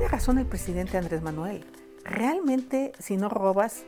[0.00, 1.62] tiene razón el presidente Andrés Manuel.
[2.04, 3.82] Realmente, si no robas,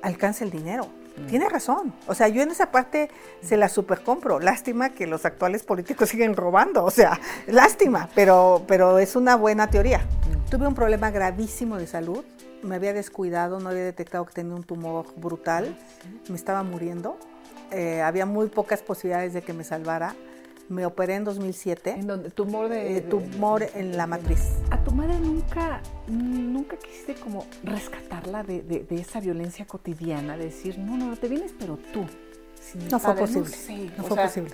[0.00, 0.86] alcanza el dinero.
[1.16, 1.26] Mm.
[1.26, 1.92] Tiene razón.
[2.06, 3.10] O sea, yo en esa parte
[3.42, 4.38] se la supercompro.
[4.38, 6.84] Lástima que los actuales políticos siguen robando.
[6.84, 7.18] O sea,
[7.48, 9.98] lástima, pero, pero es una buena teoría.
[9.98, 10.50] Mm.
[10.50, 12.24] Tuve un problema gravísimo de salud.
[12.62, 15.76] Me había descuidado, no había detectado que tenía un tumor brutal.
[16.28, 17.18] Me estaba muriendo.
[17.72, 20.14] Eh, había muy pocas posibilidades de que me salvara
[20.68, 21.90] me operé en 2007.
[21.90, 24.40] ¿En donde ¿Tumor de, eh, Tumor en la matriz.
[24.70, 30.36] ¿A tu madre nunca, nunca quisiste como rescatarla de, esa violencia cotidiana?
[30.36, 32.06] De decir, no, no, te vienes, pero tú.
[32.90, 33.50] no fue posible.
[33.96, 34.50] No, fue posible.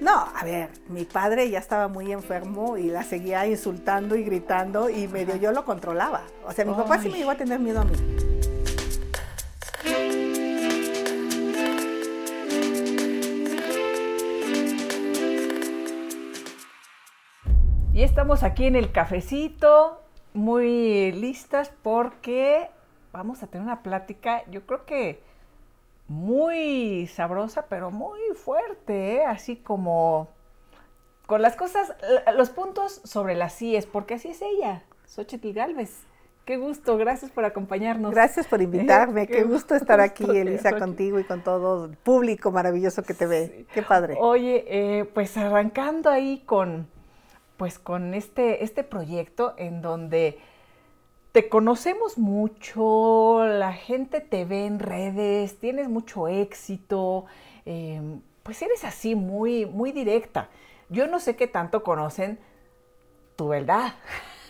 [0.00, 4.88] No, a ver, mi padre ya estaba muy enfermo y la seguía insultando y gritando
[4.88, 6.22] y medio yo lo controlaba.
[6.46, 7.92] O sea, mi papá sí me llegó a tener miedo a mí.
[18.00, 20.00] Y estamos aquí en el cafecito,
[20.32, 22.70] muy listas porque
[23.12, 25.20] vamos a tener una plática, yo creo que
[26.08, 29.24] muy sabrosa, pero muy fuerte, ¿eh?
[29.26, 30.28] así como
[31.26, 31.92] con las cosas,
[32.34, 36.04] los puntos sobre las IES, porque así es ella, Xochitl Galvez.
[36.46, 38.12] Qué gusto, gracias por acompañarnos.
[38.12, 43.02] Gracias por invitarme, qué, gusto estar aquí, Elisa, contigo y con todo el público maravilloso
[43.02, 43.66] que te ve.
[43.74, 44.16] Qué padre.
[44.18, 46.88] Oye, eh, pues arrancando ahí con
[47.60, 50.38] pues con este, este proyecto en donde
[51.32, 57.26] te conocemos mucho, la gente te ve en redes, tienes mucho éxito,
[57.66, 60.48] em, pues eres así muy, muy directa.
[60.88, 62.38] Yo no sé qué tanto conocen
[63.36, 63.92] tu verdad,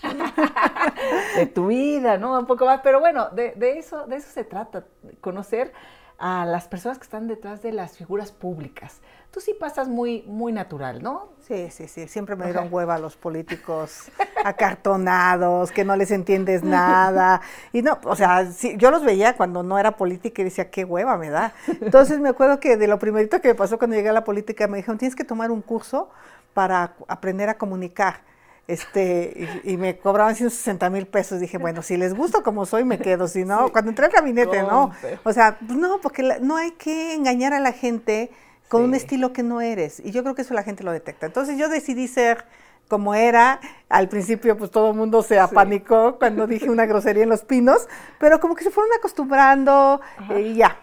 [1.35, 2.39] de tu vida, ¿no?
[2.39, 4.85] Un poco más, pero bueno, de, eso, de eso se trata,
[5.21, 5.73] conocer
[6.21, 9.01] a las personas que están detrás de las figuras públicas.
[9.31, 11.31] Tú sí pasas muy, muy natural, ¿no?
[11.47, 12.09] Sí, sí, sí.
[12.09, 14.11] Siempre me dieron hueva a los políticos
[14.45, 17.41] acartonados, que no les entiendes nada.
[17.73, 18.47] Y no, o sea,
[18.77, 21.55] yo los veía cuando no era política y decía, qué hueva me da.
[21.81, 24.69] Entonces me acuerdo que de lo primerito que me pasó cuando llegué a la política,
[24.69, 26.11] me dijeron, tienes que tomar un curso
[26.53, 28.30] para aprender a comunicar
[28.71, 31.41] este, y, me cobraban 160 mil pesos.
[31.41, 33.29] Dije, bueno, si les gusto como soy, me quedo.
[33.29, 34.93] Si no, cuando entré al gabinete, no.
[35.25, 38.31] O sea, pues no, porque no hay que engañar a la gente
[38.69, 40.01] con un estilo que no eres.
[40.01, 41.27] Y yo creo que eso la gente lo detecta.
[41.27, 42.45] Entonces yo decidí ser
[42.89, 43.61] como era.
[43.89, 47.89] Al principio, pues todo el mundo se apanicó cuando dije una grosería en los pinos,
[48.19, 50.01] pero como que se fueron acostumbrando
[50.39, 50.79] y ya.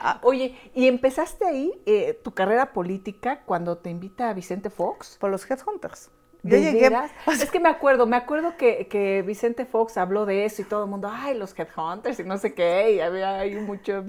[0.00, 5.16] Ah, oye, ¿y empezaste ahí eh, tu carrera política cuando te invita a Vicente Fox?
[5.18, 6.10] Por los Headhunters.
[6.44, 6.90] Yo llegué.
[7.26, 10.90] es que me acuerdo, me acuerdo que, Vicente Fox habló de eso y todo el
[10.90, 14.04] mundo, ay, los headhunters y no sé qué, y había hay mucho.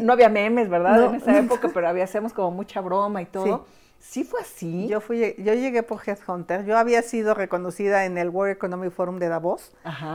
[0.00, 1.04] No había memes, ¿verdad?
[1.04, 3.66] En esa época, pero había, hacemos como mucha broma y todo.
[4.00, 4.24] Sí.
[4.24, 4.88] fue así?
[4.88, 6.64] Yo, fui, yo llegué por Headhunter.
[6.64, 9.72] Yo había sido reconocida en el World Economic Forum de Davos.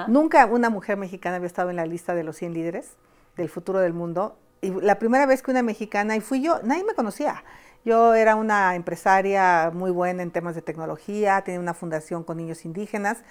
[0.07, 2.97] Nunca una mujer mexicana había estado en la lista de los 100 líderes
[3.37, 4.37] del futuro del mundo.
[4.61, 7.43] Y la primera vez que una mexicana, y fui yo, nadie me conocía.
[7.85, 12.65] Yo era una empresaria muy buena en temas de tecnología, tenía una fundación con niños
[12.65, 13.23] indígenas.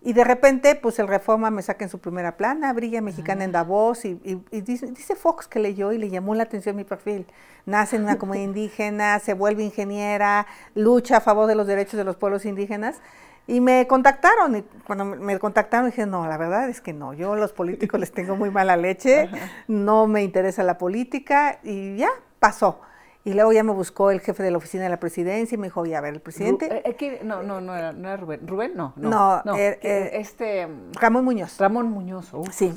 [0.00, 3.50] Y de repente, pues el Reforma me saca en su primera plana, Brilla Mexicana en
[3.50, 4.14] Davos, y,
[4.52, 7.26] dice, Fox que leyó y le llamó la atención mi perfil.
[7.66, 12.04] Nace en una comunidad indígena, se vuelve ingeniera, lucha a favor de los derechos de
[12.04, 13.00] los pueblos indígenas.
[13.48, 17.32] Y me contactaron, y cuando me contactaron dije, no, la verdad es que no, yo
[17.32, 19.28] a los políticos les tengo muy mala leche,
[19.66, 22.80] no me interesa la política, y ya, pasó.
[23.28, 25.66] Y luego ya me buscó el jefe de la oficina de la presidencia y me
[25.66, 26.82] dijo, oye, a ver, el presidente...
[26.82, 28.48] Eh, no, no, no era, no era Rubén.
[28.48, 28.72] ¿Rubén?
[28.74, 29.42] No, no.
[29.44, 30.66] No, er, er, este...
[30.98, 31.58] Ramón Muñoz.
[31.58, 32.32] Ramón Muñoz.
[32.50, 32.72] sí,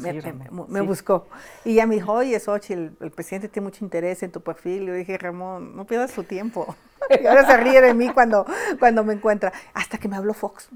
[0.67, 1.25] me, buscó.
[1.63, 4.83] Y ya me dijo, oye, Sochi, el, presidente tiene mucho interés en tu perfil.
[4.83, 6.75] Y yo dije, Ramón, no pierdas su tiempo.
[7.21, 8.45] y ahora se ríe de mí cuando,
[8.77, 9.53] cuando me encuentra.
[9.73, 10.69] Hasta que me habló Fox.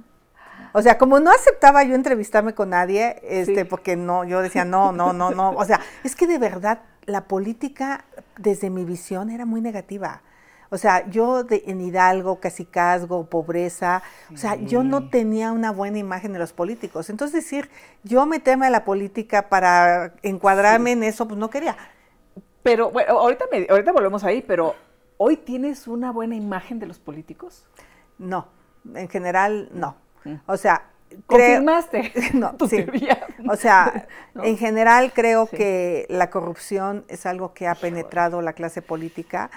[0.72, 4.92] O sea, como no aceptaba yo entrevistarme con nadie, este, porque no, yo decía, no,
[4.92, 5.52] no, no, no.
[5.52, 8.06] O sea, es que de verdad la política,
[8.38, 10.22] desde mi visión, era muy negativa.
[10.70, 14.02] O sea, yo de, en Hidalgo, casicazgo, pobreza,
[14.34, 17.10] o sea, yo no tenía una buena imagen de los políticos.
[17.10, 17.70] Entonces decir,
[18.04, 21.78] yo meterme a la política para encuadrarme en eso, pues no quería.
[22.64, 24.76] Pero bueno, ahorita, me, ahorita volvemos ahí, pero
[25.18, 27.68] ¿hoy tienes una buena imagen de los políticos?
[28.18, 28.48] No,
[28.96, 29.96] en general no.
[30.24, 30.36] Mm.
[30.48, 30.90] O sea,
[31.26, 32.12] Confirmaste.
[32.34, 32.86] no, sí.
[33.50, 38.82] O sea, en general creo que la corrupción es algo que ha penetrado la clase
[38.82, 39.50] política,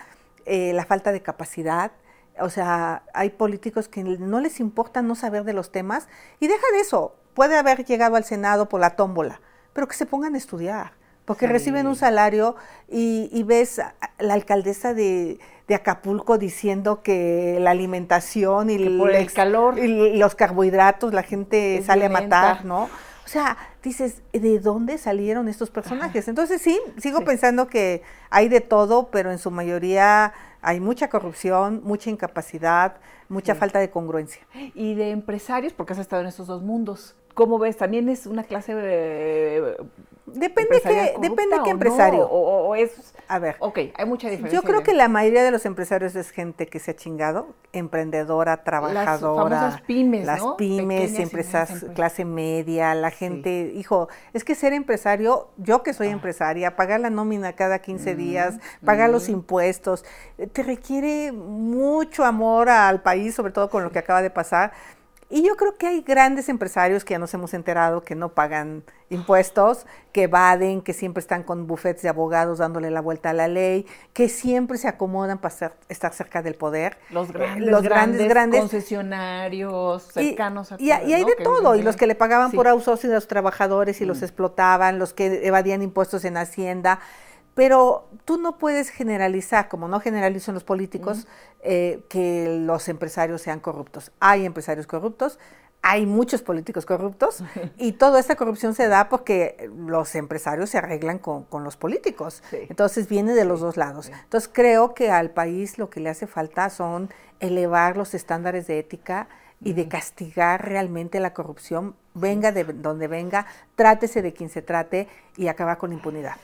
[0.47, 1.93] eh, la falta de capacidad.
[2.41, 6.09] O sea, hay políticos que no les importa no saber de los temas
[6.41, 7.17] y deja de eso.
[7.35, 9.41] Puede haber llegado al Senado por la tómbola,
[9.73, 10.98] pero que se pongan a estudiar.
[11.29, 12.57] Porque reciben un salario
[12.89, 15.39] y, ves a la alcaldesa de,
[15.71, 22.09] Acapulco diciendo que la alimentación y el, calor y los carbohidratos la gente sale a
[22.09, 22.85] matar, ¿no?
[22.85, 26.29] O sea, dices, ¿de dónde salieron estos personajes?
[26.29, 30.33] Entonces sí, sigo pensando que hay de todo, pero en su mayoría
[30.63, 32.97] hay mucha corrupción, mucha incapacidad,
[33.29, 34.41] mucha falta de congruencia.
[34.55, 37.15] Y de empresarios, porque has estado en estos dos mundos.
[37.35, 37.77] ¿Cómo ves?
[37.77, 39.77] ¿También es una clase de
[40.35, 42.27] Depende que, depende qué empresario.
[42.27, 44.59] o, es, a ver, ok, hay mucha diferencia.
[44.59, 48.65] Yo creo que la mayoría de los empresarios es gente que se ha chingado, emprendedora,
[48.65, 49.61] trabajadora.
[49.61, 55.83] Las pymes, Las pymes, empresas clase media, la gente, hijo, es que ser empresario, yo
[55.83, 56.13] que soy ah.
[56.13, 59.33] empresaria, pagar la nómina cada 15 mm, días, pagar los mm.
[59.33, 60.05] impuestos,
[60.39, 64.73] eh, te requiere mucho amor al país, sobre todo con lo que acaba de pasar
[65.31, 68.83] y yo creo que hay grandes empresarios que ya nos hemos enterado que no pagan
[69.11, 73.47] impuestos, que evaden, que siempre están con bufetes de abogados dándole la vuelta a la
[73.47, 76.97] ley, que siempre se acomodan para estar cerca del poder.
[77.11, 81.97] Los grandes, los grandes, grandes, concesionarios cercanos a y, y hay de todo, y los
[81.97, 84.25] que le pagaban por outsourcing a los trabajadores y los mm.
[84.25, 87.01] explotaban, los que evadían impuestos en Hacienda.
[87.59, 91.27] Pero tú no puedes generalizar, como no generalizan los políticos,
[91.61, 94.13] eh, que los empresarios sean corruptos.
[94.21, 95.41] Hay empresarios corruptos,
[95.83, 97.43] hay muchos políticos corruptos
[97.77, 102.45] y toda esta corrupción se da porque los empresarios se arreglan con, los políticos.
[102.53, 104.09] Entonces viene de los dos lados.
[104.09, 107.11] Entonces creo que al país lo que le hace falta son
[107.41, 109.27] elevar los estándares de ética
[109.61, 115.09] y de castigar realmente la corrupción, venga de donde venga, trátese de quien se trate
[115.37, 116.37] y acaba con impunidad.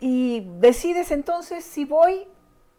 [0.00, 2.26] Y decides entonces si voy,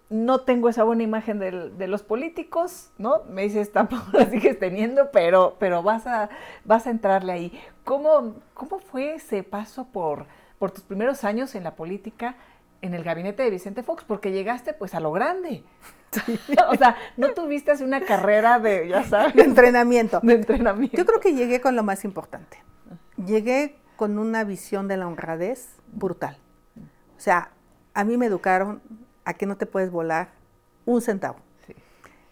[0.10, 3.24] no tengo esa buena imagen de los políticos, ¿no?
[3.30, 6.30] Me dices, tampoco la sigues teniendo, pero, pero vas, a,
[6.66, 7.62] vas a entrarle ahí.
[7.84, 10.28] ¿Cómo, ¿Cómo fue ese paso por,
[10.60, 12.36] por tus primeros años en la política,
[12.82, 14.04] en el gabinete de Vicente Fox?
[14.04, 15.64] Porque llegaste pues a lo grande.
[16.70, 19.34] o sea, no tuviste así una carrera de, ya sabes.
[19.34, 20.20] De entrenamiento.
[20.22, 20.96] De entrenamiento.
[20.96, 22.64] Yo creo que llegué con lo más importante.
[23.18, 26.38] Llegué con una visión de la honradez brutal.
[27.24, 27.52] O sea,
[27.94, 28.82] a mí me educaron
[29.24, 30.32] a que no te puedes volar
[30.86, 31.38] un centavo.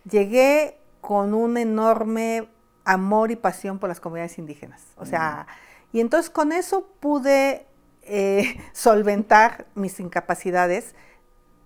[0.04, 2.50] Llegué con un enorme
[2.84, 4.84] amor y pasión por las comunidades indígenas.
[4.98, 5.48] O sea,
[5.94, 7.66] y entonces con eso pude
[8.02, 10.94] eh, solventar mis incapacidades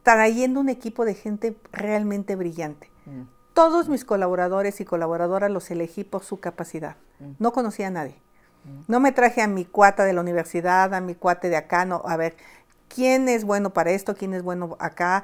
[0.03, 2.91] trayendo un equipo de gente realmente brillante.
[3.07, 3.23] Mm.
[3.55, 6.97] Todos mis colaboradores y colaboradoras los elegí por su capacidad.
[7.19, 7.31] Mm.
[7.39, 8.21] No conocía a nadie.
[8.65, 8.81] Mm.
[8.87, 12.03] No me traje a mi cuata de la universidad, a mi cuate de acá, no,
[12.05, 12.37] a ver,
[12.87, 15.23] quién es bueno para esto, quién es bueno acá.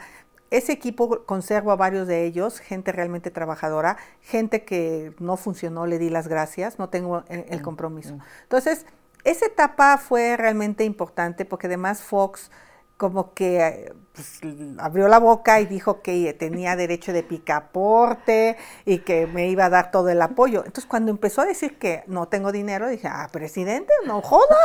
[0.50, 5.98] Ese equipo conservo a varios de ellos, gente realmente trabajadora, gente que no funcionó, le
[5.98, 8.16] di las gracias, no tengo el, mm, compromiso.
[8.16, 8.22] Mm.
[8.44, 8.86] Entonces,
[9.24, 12.52] esa etapa fue realmente importante porque además Fox
[13.02, 14.42] como que pues,
[14.78, 19.70] abrió la boca y dijo que tenía derecho de picaporte y que me iba a
[19.72, 20.60] dar todo el apoyo.
[20.60, 24.56] Entonces, cuando empezó a decir que no tengo dinero, dije, ah, presidente, no joda,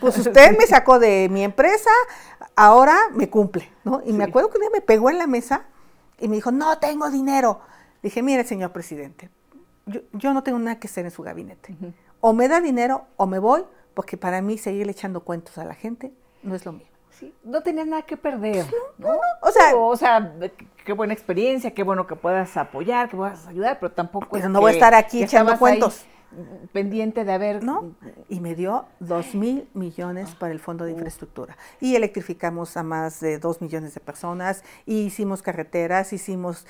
[0.00, 1.90] pues usted me sacó de mi empresa,
[2.56, 4.00] ahora me cumple, ¿no?
[4.06, 5.66] Y me acuerdo que un día me pegó en la mesa
[6.18, 7.60] y me dijo, no tengo dinero.
[8.02, 9.28] Dije, mire, señor presidente,
[9.84, 11.76] yo, no tengo nada que hacer en su gabinete.
[12.22, 15.74] O me da dinero o me voy, porque para mí seguirle echando cuentos a la
[15.74, 16.91] gente no es lo mío
[17.44, 18.66] no tenías nada que perder.
[18.98, 19.08] ¿no?
[19.40, 20.34] O sea, o sea,
[20.84, 24.60] qué buena experiencia, qué bueno que puedas apoyar, que puedas ayudar, pero tampoco pero no
[24.60, 26.04] voy a estar aquí echando cuentos.
[26.72, 27.62] pendiente de haber.
[27.62, 27.94] ¿No?
[28.28, 30.36] Y me dio dos mil millones ah.
[30.38, 31.56] para el Fondo de Infraestructura.
[31.80, 36.66] Y electrificamos a más de dos millones de personas, y hicimos carreteras, hicimos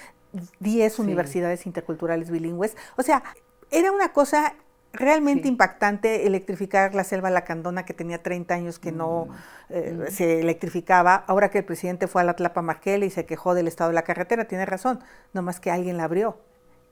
[0.60, 2.76] diez universidades interculturales bilingües.
[2.96, 3.22] O sea,
[3.70, 4.54] era una cosa
[4.92, 9.32] realmente impactante electrificar la selva lacandona que tenía 30 años que no mm.
[9.70, 10.10] Eh, mm.
[10.10, 11.24] se electrificaba.
[11.26, 13.94] Ahora que el presidente fue a la Tlapa Marquela y se quejó del estado de
[13.94, 15.00] la carretera, tiene razón,
[15.32, 16.38] nomás que alguien la abrió.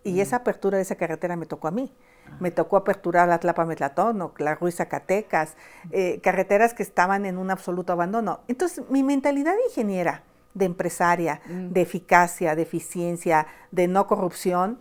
[0.03, 0.21] Y mm.
[0.21, 1.93] esa apertura de esa carretera me tocó a mí.
[2.27, 2.37] Ah.
[2.41, 5.57] Me tocó aperturar la Tlapa Metlatón, la Ruiz Zacatecas,
[5.91, 8.41] eh, carreteras que estaban en un absoluto abandono.
[8.49, 10.23] Entonces, mi mentalidad de ingeniera,
[10.55, 14.79] de empresaria, de eficacia, de eficiencia, de no corrupción,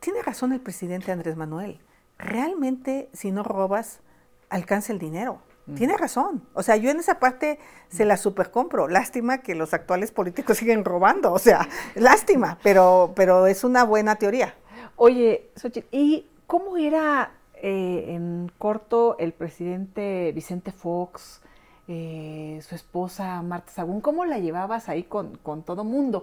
[0.00, 1.80] tiene razón el presidente Andrés Manuel
[2.18, 4.00] realmente si no robas,
[4.48, 5.40] alcanza el dinero.
[5.66, 5.74] Mm.
[5.74, 6.46] Tiene razón.
[6.54, 8.88] O sea, yo en esa parte se la supercompro.
[8.88, 11.32] Lástima que los actuales políticos siguen robando.
[11.32, 14.54] O sea, lástima, pero, pero es una buena teoría.
[14.96, 21.40] Oye, Xochitl, ¿y cómo era eh, en corto el presidente Vicente Fox,
[21.88, 24.00] eh, su esposa Marta Sagún?
[24.00, 26.22] ¿Cómo la llevabas ahí con, con todo mundo?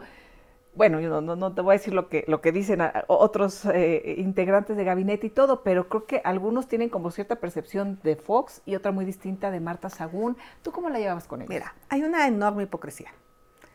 [0.80, 4.16] Bueno, yo no, no, te voy a decir lo que, lo que dicen otros eh,
[4.18, 8.62] integrantes de gabinete y todo, pero creo que algunos tienen como cierta percepción de Fox
[8.66, 10.38] y otra muy distinta de Marta Sagún.
[10.64, 11.50] ¿Tú cómo la llevabas con ella?
[11.50, 13.12] Mira, hay una enorme hipocresía.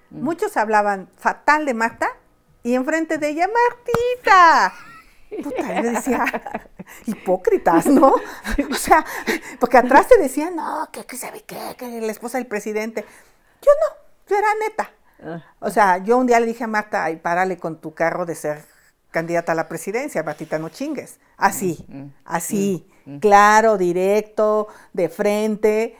[0.09, 0.23] Mm.
[0.23, 2.09] Muchos hablaban fatal de Marta
[2.63, 4.73] y enfrente de ella, Martita.
[5.43, 6.25] Puta, yo decía,
[7.05, 8.15] hipócritas, ¿no?
[8.71, 9.05] O sea,
[9.61, 13.05] porque atrás te decían, no, que, que sabe qué, que la esposa del presidente.
[13.61, 13.97] Yo no,
[14.27, 14.91] yo era neta.
[15.61, 18.35] O sea, yo un día le dije a Marta, ay, párale con tu carro de
[18.35, 18.65] ser
[19.11, 21.21] candidata a la presidencia, Martita, no chingues.
[21.37, 25.97] Así, mm, mm, así, mm, claro, directo, de frente.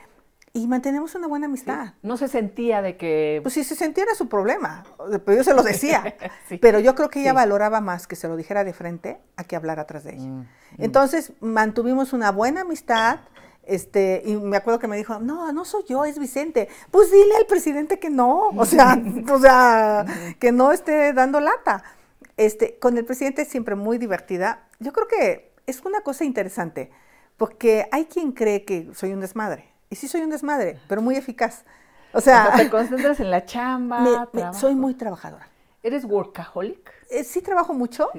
[0.51, 1.93] Y mantenemos una buena amistad.
[2.01, 3.41] No se sentía de que...
[3.43, 4.85] Pues si se sentía era su problema,
[5.25, 6.15] pero yo se lo decía.
[6.61, 9.57] Pero yo creo que ella valoraba más que se lo dijera de frente a que
[9.57, 10.45] hablar atrás de ella.
[10.77, 13.19] Entonces mantuvimos una buena amistad
[13.65, 16.69] este, y me acuerdo que me dijo, no, no soy yo, es Vicente.
[16.91, 20.05] Pues dile al presidente que no, o sea, o sea,
[20.39, 21.83] que no esté dando lata.
[22.37, 24.67] Este, con el presidente siempre muy divertida.
[24.79, 26.91] Yo creo que es una cosa interesante,
[27.37, 29.69] porque hay quien cree que soy un desmadre.
[29.89, 31.63] Y sí soy un desmadre, pero muy eficaz.
[32.13, 34.29] O sea, te concentras en la chamba.
[34.53, 35.47] soy muy trabajadora.
[35.83, 36.91] ¿Eres workaholic?
[37.09, 38.09] Eh, sí trabajo mucho.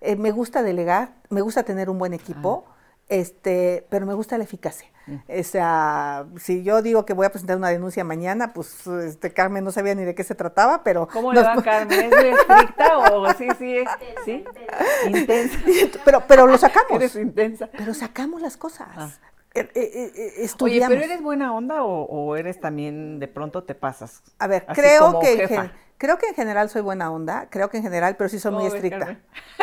[0.00, 2.66] Eh, me gusta delegar, me gusta tener un buen equipo.
[3.08, 4.88] Este, pero me gusta la eficacia.
[5.06, 5.16] Mm.
[5.40, 9.62] O sea, si yo digo que voy a presentar una denuncia mañana, pues este, Carmen
[9.64, 11.08] no sabía ni de qué se trataba, pero...
[11.08, 12.00] ¿Cómo le va Carmen?
[12.00, 13.84] ¿Es muy estricta o sí, sí,
[14.24, 14.44] sí?
[15.06, 15.58] Intensa.
[16.04, 16.90] Pero, pero lo sacamos.
[16.92, 17.68] Eres intensa.
[17.76, 18.88] Pero sacamos las cosas.
[18.96, 19.10] Ah.
[19.54, 24.24] Eh, eh, eh, Oye, pero ¿eres buena onda o, eres también de pronto te pasas?
[24.40, 28.16] A ver, creo que, creo que en general soy buena onda, creo que en general,
[28.16, 29.20] pero sí soy muy estricta.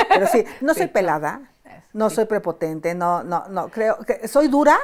[0.07, 1.50] Pero sí, no soy pelada,
[1.93, 4.77] no soy prepotente, no, no, no, creo que soy dura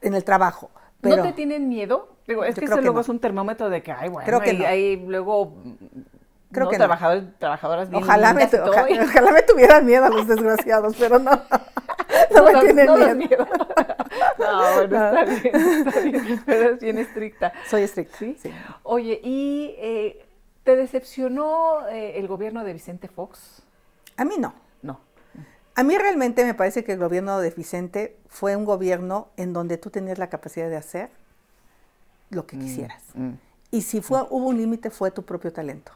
[0.00, 0.70] en el trabajo.
[1.00, 2.08] Pero, ¿No te tienen miedo?
[2.26, 4.96] Digo, es que eso luego es un termómetro de que, ay, bueno, creo que ahí
[5.06, 5.54] luego
[6.50, 11.18] creo que trabajadores, trabajadoras bien ojalá me, ojalá, me tuvieran miedo a los desgraciados, pero
[11.18, 11.30] no.
[12.30, 13.46] No, me tienen miedo.
[14.38, 17.52] No, bueno, está bien, está bien, pero es bien estricta.
[17.68, 18.36] Soy estricta, ¿sí?
[18.84, 20.26] Oye, ¿y eh,
[20.62, 23.62] te decepcionó eh, el gobierno de Vicente Fox?
[24.16, 24.54] A mí no.
[25.76, 29.76] A mí realmente me parece que el gobierno de Vicente fue un gobierno en donde
[29.76, 31.10] tú tenías la capacidad de hacer
[32.30, 33.02] lo que mm, quisieras.
[33.14, 33.32] Mm.
[33.70, 34.26] y si fue, mm.
[34.30, 35.92] hubo un límite, fue tu propio talento.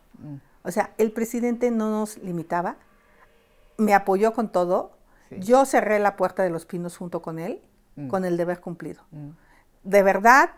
[0.64, 2.76] O sea, el presidente no nos limitaba,
[3.76, 4.92] me apoyó con todo,
[5.30, 7.60] yo cerré la puerta de los pinos junto con él,
[8.08, 9.02] con el deber cumplido.
[9.84, 10.50] De verdad,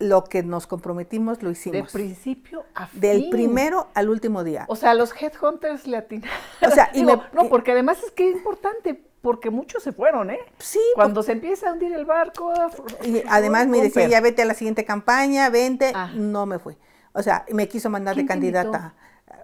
[0.00, 1.92] lo que nos comprometimos lo hicimos.
[1.92, 3.00] De principio a fin.
[3.00, 4.64] Del primero al último día.
[4.68, 6.36] O sea, los headhunters le atinaron.
[6.66, 10.40] O sea, y no, porque además es que es importante, porque muchos se fueron, ¿eh?
[10.58, 10.80] Sí.
[10.94, 12.52] Cuando se empieza a hundir el barco.
[13.04, 15.92] Y además me decía, ya vete a la siguiente campaña, vente.
[15.94, 16.10] Ah.
[16.14, 16.76] No me fui.
[17.12, 18.94] O sea, me quiso mandar de candidata.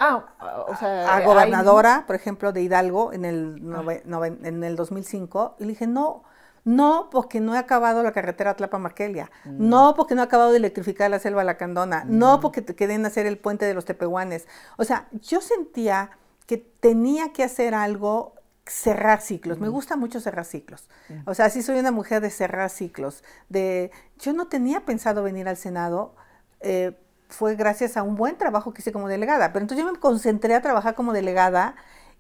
[0.01, 0.25] Ah,
[0.69, 4.27] o sea, a gobernadora, por ejemplo, de Hidalgo en el, ah.
[4.43, 5.57] en el 2005.
[5.59, 6.25] Y le dije, no,
[6.67, 9.31] no, porque no he acabado la carretera Tlapa-Marquelia.
[9.45, 9.69] Mm.
[9.69, 12.03] No, porque no he acabado de electrificar la selva Lacandona.
[12.05, 12.41] No, mm.
[12.41, 14.49] porque te queden hacer el puente de los Tepehuanes.
[14.77, 16.11] O sea, yo sentía
[16.49, 18.35] que tenía que hacer algo
[18.67, 19.61] cerrar ciclos.
[19.61, 19.73] Me mm.
[19.73, 20.89] gusta mucho cerrar ciclos.
[21.25, 23.23] O sea, sí soy una mujer de cerrar ciclos.
[23.49, 26.17] De, yo no tenía pensado venir al Senado.
[26.63, 29.53] Eh, fue gracias a un buen trabajo que hice como delegada.
[29.53, 31.77] Pero entonces yo me concentré a trabajar como delegada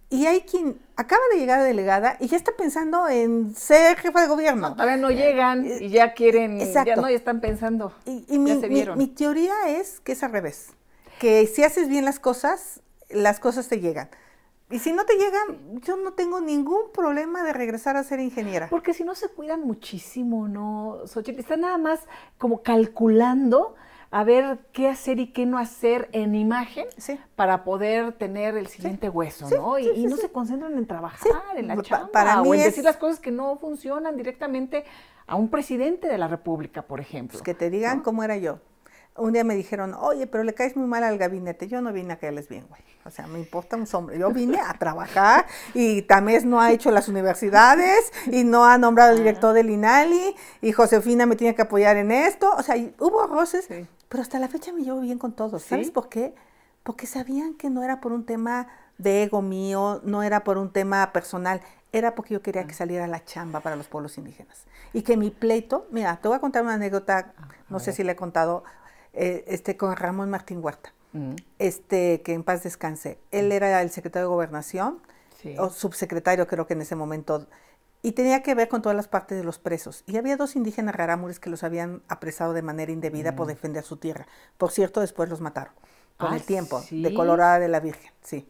[0.08, 4.20] y hay quien acaba de llegar de delegada y ya está pensando en ser jefa
[4.20, 4.72] de gobierno.
[4.72, 7.92] todavía no llegan y ya quieren, ya no, ya están pensando.
[8.04, 8.54] Y, mi,
[8.96, 10.68] mi, teoría es que es al revés,
[11.18, 14.08] que si haces bien las cosas, las cosas te llegan.
[14.68, 18.68] Y si no te llegan, yo no tengo ningún problema de regresar a ser ingeniera.
[18.68, 21.02] Porque si no se cuidan muchísimo, ¿no?
[21.04, 22.00] Están nada más
[22.36, 23.76] como calculando
[24.16, 26.86] a ver qué hacer y qué no hacer en imagen
[27.34, 29.78] para poder tener el siguiente hueso, ¿no?
[29.78, 33.20] y, no se concentran en trabajar, en la chamba, para o en decir las cosas
[33.20, 34.86] que no funcionan directamente
[35.26, 37.32] a un presidente de la República, por ejemplo.
[37.32, 38.60] Pues que te digan cómo era yo.
[39.18, 41.68] Un día me dijeron, oye, pero le caes muy mal al gabinete.
[41.68, 42.80] Yo no vine a caerles bien, güey.
[43.04, 44.28] O sea, me importa un sombrero.
[44.28, 45.44] Yo vine a trabajar
[45.74, 50.34] y Tamés no ha hecho las universidades y no ha nombrado el director del INALI
[50.62, 52.50] y Josefina me tiene que apoyar en esto.
[52.56, 53.68] O sea, hubo roces.
[54.08, 55.62] Pero hasta la fecha me llevo bien con todos.
[55.62, 56.34] ¿Sabes por qué?
[56.82, 60.72] Porque sabían que no era por un tema de ego mío, no era por un
[60.72, 61.60] tema personal,
[61.92, 62.76] era porque yo quería que ah.
[62.76, 64.64] saliera la chamba para los pueblos indígenas.
[64.92, 67.34] Y que mi pleito, mira, te voy a contar una anécdota,
[67.68, 68.64] no sé si le he contado,
[69.12, 71.34] eh, este, con Ramón Martín Huerta, mm.
[71.58, 73.18] este, que en paz descanse.
[73.32, 73.52] Él mm.
[73.52, 75.00] era el secretario de Gobernación,
[75.58, 77.46] o subsecretario creo que en ese momento
[78.02, 80.04] y tenía que ver con todas las partes de los presos.
[80.06, 83.48] Y había dos indígenas rarámures que los habían apresado de manera indebida por mm.
[83.48, 84.26] defender su tierra.
[84.58, 85.74] Por cierto, después los mataron.
[86.16, 88.48] con el tiempo, de Colorada de la Virgen, sí.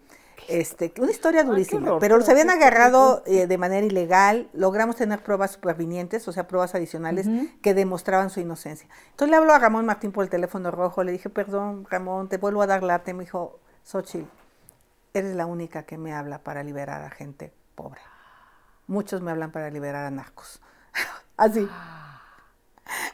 [0.48, 5.52] Este, una historia durísima, pero los habían agarrado eh, de manera ilegal, logramos tener pruebas
[5.52, 7.26] supervinientes, o sea, pruebas adicionales
[7.62, 8.88] que demostraban su inocencia.
[9.10, 12.36] Entonces le hablo a Ramón Martín por el teléfono rojo, le dije, perdón, Ramón, te
[12.36, 14.28] vuelvo a dar late, me dijo, Xochitl,
[15.14, 18.00] eres la única que me habla para liberar a gente pobre.
[18.86, 20.60] Muchos me hablan para liberar a narcos.
[21.36, 21.68] Así.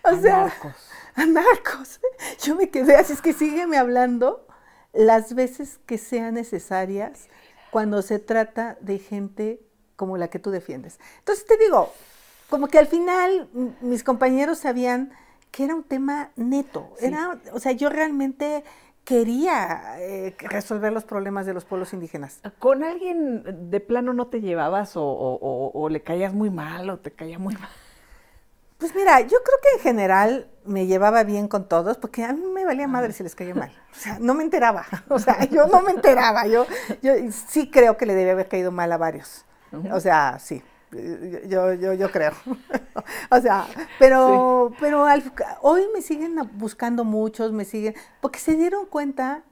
[0.05, 0.75] O sea, narcos.
[1.15, 2.01] a narcos.
[2.43, 4.47] Yo me quedé así, es que sígueme hablando
[4.93, 7.29] las veces que sean necesarias
[7.71, 9.61] cuando se trata de gente
[9.97, 11.01] como la que tú defiendes.
[11.21, 11.91] Entonces te digo,
[12.51, 13.49] como que al final
[13.81, 15.13] mis compañeros sabían
[15.51, 16.93] que era un tema neto.
[17.01, 18.65] Era, o sea, yo realmente
[19.05, 22.41] quería eh, resolver los problemas de los pueblos indígenas.
[22.59, 27.39] ¿Con alguien de plano no te llevabas o le caías muy mal o te caía
[27.39, 27.69] muy mal?
[28.83, 32.45] Pues mira, yo creo que en general me llevaba bien con todos, porque a mí
[32.53, 33.71] me valía madre si les caía mal.
[33.93, 34.85] O sea, no me enteraba.
[35.09, 36.49] O sea, yo no me enteraba.
[36.49, 36.67] Yo,
[37.01, 39.45] yo sí creo que le debía haber caído mal a varios.
[39.93, 40.65] O sea, sí.
[41.49, 42.33] Yo, yo, yo creo.
[43.31, 43.67] o sea,
[43.99, 45.07] pero, pero
[45.63, 49.43] hoy me siguen buscando muchos, me siguen, porque se dieron cuenta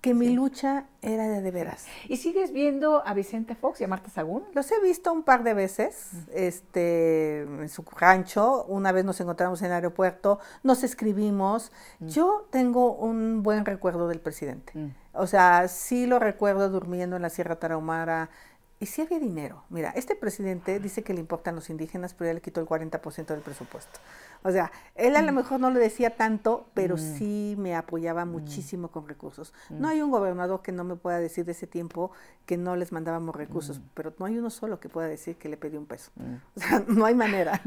[0.00, 1.86] que mi lucha era de de veras.
[2.08, 4.44] ¿Y sigues viendo a Vicente Fox y a Marta Sagún?
[4.52, 8.64] Los he visto un par de veces este, en su rancho.
[8.64, 11.72] Una vez nos encontramos en el aeropuerto, nos escribimos.
[11.98, 14.72] Yo tengo un buen recuerdo del presidente.
[15.12, 18.30] O sea, sí lo recuerdo durmiendo en la Sierra Tarahumara,
[18.80, 19.64] y si había dinero.
[19.70, 23.26] Mira, este presidente dice que le importan los indígenas, pero ya le quitó el 40%
[23.26, 23.98] del presupuesto.
[24.44, 25.34] O sea, él a lo mm.
[25.34, 26.98] mejor no lo decía tanto, pero mm.
[26.98, 28.30] sí me apoyaba mm.
[28.30, 29.52] muchísimo con recursos.
[29.70, 32.12] No hay un gobernador que no me pueda decir de ese tiempo
[32.46, 35.56] que no les mandábamos recursos, pero no hay uno solo que pueda decir que le
[35.56, 36.12] pedí un peso.
[36.56, 37.60] O sea, no hay manera.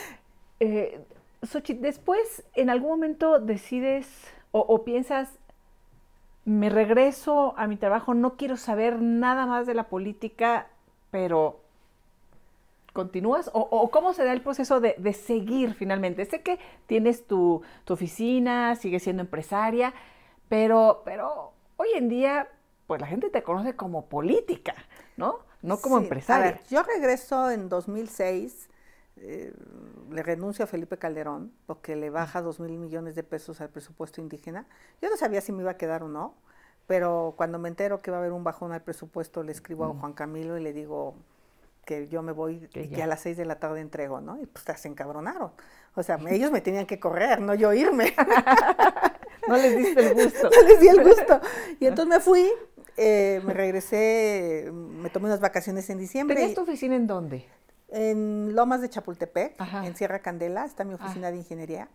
[0.60, 1.04] eh,
[1.78, 4.08] después, en algún momento decides
[4.52, 5.28] o piensas,
[6.46, 10.68] me regreso a mi trabajo, no quiero saber nada más de la política,
[11.10, 11.60] pero
[12.92, 13.50] ¿continúas?
[13.52, 16.24] ¿O, cómo se da el proceso de, seguir finalmente?
[16.24, 19.92] Sé que tienes tu, oficina, sigues siendo empresaria,
[20.48, 22.48] pero, pero hoy en día,
[22.86, 24.76] pues la gente te conoce como política,
[25.16, 25.40] ¿no?
[25.62, 26.60] No como empresaria.
[26.70, 28.68] yo regreso en 2006.
[29.18, 29.52] Eh,
[30.10, 34.20] le renuncio a Felipe Calderón porque le baja dos mil millones de pesos al presupuesto
[34.20, 34.66] indígena.
[35.00, 36.34] Yo no sabía si me iba a quedar o no,
[36.86, 39.94] pero cuando me entero que va a haber un bajón al presupuesto, le escribo a.
[39.94, 41.16] Juan Camilo y le digo
[41.86, 44.40] que yo me voy y que a las seis de la tarde entrego, ¿no?
[44.40, 45.52] Y pues se encabronaron.
[45.94, 48.12] O sea, ellos me tenían que correr, no yo irme.
[49.48, 50.50] no les diste el gusto.
[50.54, 51.40] no les di el gusto.
[51.78, 52.50] Y entonces me fui,
[52.96, 56.34] eh, me regresé, me tomé unas vacaciones en diciembre.
[56.36, 57.46] ¿Tenías tu oficina en dónde?
[57.88, 61.88] En Lomas de Chapultepec, en Sierra Candela, está mi oficina de ingeniería.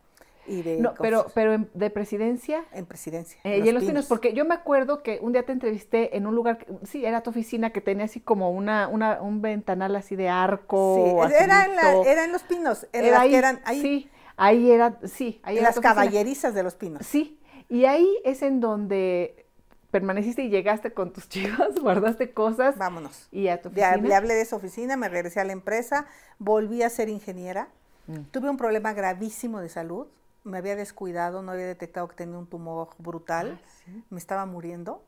[0.48, 2.66] Y de no, pero, pero de presidencia.
[2.74, 3.40] En presidencia.
[3.44, 4.08] Eh, y en los pinos.
[4.08, 7.30] porque yo me acuerdo que un día te entrevisté en un lugar, sí, era tu
[7.30, 11.28] oficina que tenía así como una, una un ventanal así de arco.
[11.28, 13.82] Sí, era en, la, era en los pinos, era ahí, que eran ahí.
[13.82, 17.06] Sí, ahí era, sí, ahí en las caballerizas de los pinos.
[17.06, 19.46] Sí, y ahí es en donde
[19.92, 22.78] permaneciste y llegaste con tus chivas, guardaste cosas.
[22.78, 23.28] Vámonos.
[23.32, 23.98] Y a tu oficina.
[23.98, 26.08] Le, hablé de esa oficina, me regresé a la empresa,
[26.40, 27.70] volví a ser ingeniera.
[28.08, 28.24] Mm.
[28.32, 30.08] Tuve un problema gravísimo de salud.
[30.44, 33.60] Me había descuidado, no había detectado que tenía un tumor brutal.
[33.62, 35.04] Ah, me estaba muriendo.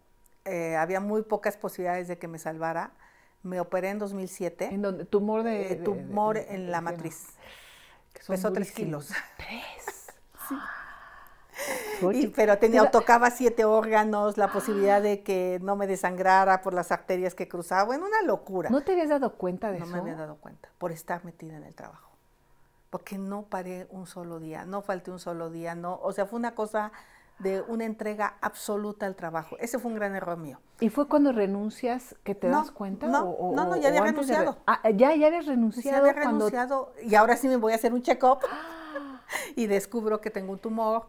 [0.46, 2.92] Eh, había muy pocas posibilidades de que me salvara.
[3.42, 4.70] Me operé en 2007.
[4.72, 7.30] ¿En donde ¿Tumor de, eh, Tumor en la matriz.
[8.28, 9.12] Pesó tres kilos.
[9.38, 10.14] ¿Tres?
[10.50, 10.56] sí
[12.36, 17.36] pero tenía, tocaba siete órganos, la posibilidad de que no me desangrara por las arterias
[17.36, 18.70] que cruzaba, bueno, una locura.
[18.70, 19.86] ¿No te habías dado cuenta de eso?
[19.86, 22.12] No me había dado cuenta, por estar metida en el trabajo.
[22.90, 26.38] Porque no paré un solo día, no falté un solo día, no, o sea, fue
[26.38, 26.92] una cosa
[27.40, 29.58] de una entrega absoluta al trabajo.
[29.60, 30.60] Ese fue un gran error mío.
[30.80, 33.08] ¿Y fue cuando renuncias que te das cuenta?
[33.08, 34.58] No, no, no, ya había renunciado.
[34.68, 35.92] Ah, ya, ya habías renunciado.
[35.92, 38.40] Ya había renunciado y ahora sí me voy a hacer un check-up
[39.56, 41.08] y descubro que tengo un tumor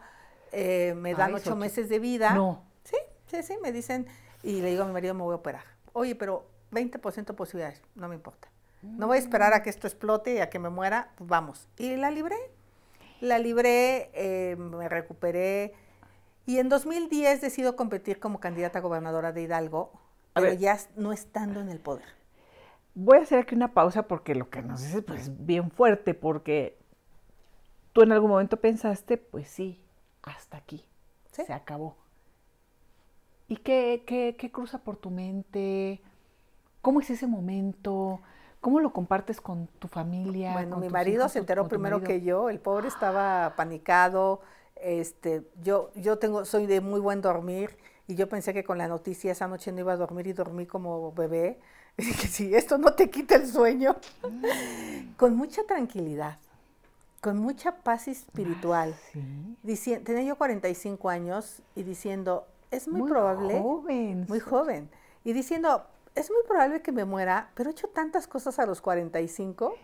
[0.55, 2.35] eh, me dan ocho meses de vida.
[2.35, 2.63] No.
[2.85, 4.07] Sí, sí, sí, me dicen,
[4.43, 5.65] y le digo a mi marido, me voy a operar.
[5.93, 8.49] Oye, pero 20% posibilidades, no me importa.
[8.83, 11.69] No voy a esperar a que esto explote y a que me muera, pues vamos.
[11.79, 12.37] Y la libré.
[13.21, 15.73] La libré, eh, me recuperé.
[16.45, 19.93] Y en 2010 decido competir como candidata a gobernadora de Hidalgo,
[20.35, 22.05] pero ya no estando en el poder.
[22.95, 26.13] Voy a hacer aquí una pausa porque lo que nos dices pues, es bien fuerte,
[26.13, 26.79] porque
[27.93, 29.84] tú en algún momento pensaste, pues sí,
[30.31, 30.85] hasta aquí,
[31.31, 31.97] se acabó.
[33.49, 36.01] ¿Y qué, qué, cruza por tu mente?
[36.81, 38.21] ¿Cómo es ese momento?
[38.61, 40.55] ¿Cómo lo compartes con tu familia?
[40.55, 44.41] Bueno, mi marido se enteró primero que yo, el pobre estaba panicado,
[44.77, 48.89] este, yo, yo tengo, soy de muy buen dormir y yo pensé que con la
[48.89, 51.61] noticia esa noche no iba a dormir y dormí como bebé.
[51.97, 53.95] Y dije, si esto no te quita el sueño,
[54.29, 55.15] mm.
[55.17, 56.41] con mucha tranquilidad,
[57.25, 58.95] con mucha paz espiritual.
[59.15, 59.21] Ah,
[60.05, 64.91] tenía yo 45 años y diciendo, es muy, probable, joven, muy joven,
[65.25, 68.83] y diciendo, es muy probable que me muera, pero he hecho tantas cosas a los
[68.83, 69.75] 45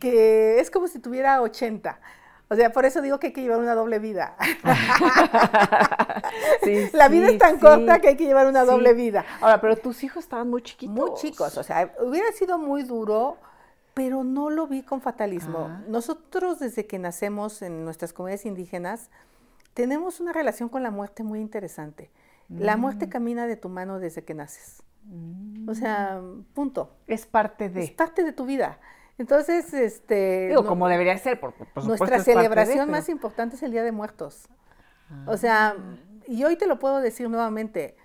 [0.00, 2.00] que es como si tuviera 80.
[2.48, 4.34] O sea, por eso digo que hay que llevar una doble vida.
[6.92, 9.24] la vida es tan corta que hay que llevar una doble vida.
[9.40, 10.96] Ahora, pero tus hijos estaban muy chiquitos.
[10.96, 13.36] Muy chicos, o sea, hubiera sido muy duro,
[13.94, 15.68] pero no lo vi con fatalismo.
[15.70, 15.82] Ah.
[15.88, 19.10] Nosotros desde que nacemos en nuestras comunidades indígenas,
[19.74, 22.10] tenemos una relación con la muerte muy interesante.
[22.48, 23.10] La muerte mm.
[23.10, 24.82] camina de tu mano desde que naces.
[25.66, 26.20] O sea,
[26.54, 26.96] punto.
[27.06, 27.84] Es parte de.
[27.84, 28.78] Es parte de tu vida.
[29.18, 30.48] Entonces, este...
[30.48, 34.48] Digo, como debería ser, por, Nuestra celebración más importante es el Día de Muertos.
[35.26, 35.96] O sea, ah.
[36.26, 37.96] y hoy te lo puedo decir nuevamente,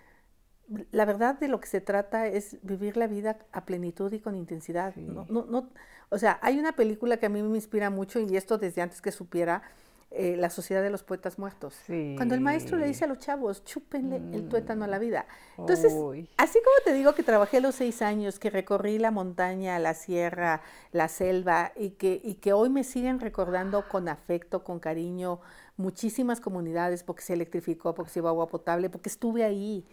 [0.91, 4.35] la verdad de lo que se trata es vivir la vida a plenitud y con
[4.35, 4.95] intensidad.
[4.95, 5.69] No, no, no,
[6.09, 9.01] o sea, hay una película que a mí me inspira mucho y esto desde antes
[9.01, 9.63] que supiera,
[10.09, 11.75] eh, la Sociedad de los Poetas Muertos.
[12.15, 14.49] Cuando el maestro le dice a los chavos, chúpenle el mm.
[14.49, 15.25] tuétano a la vida.
[15.57, 15.93] Entonces,
[16.37, 20.61] así como te digo que trabajé los seis años, que recorrí la montaña, la sierra,
[20.93, 25.41] la selva, y que, y que hoy me siguen recordando con afecto, con cariño,
[25.75, 29.85] muchísimas comunidades, porque se electrificó, porque se iba agua potable, porque estuve ahí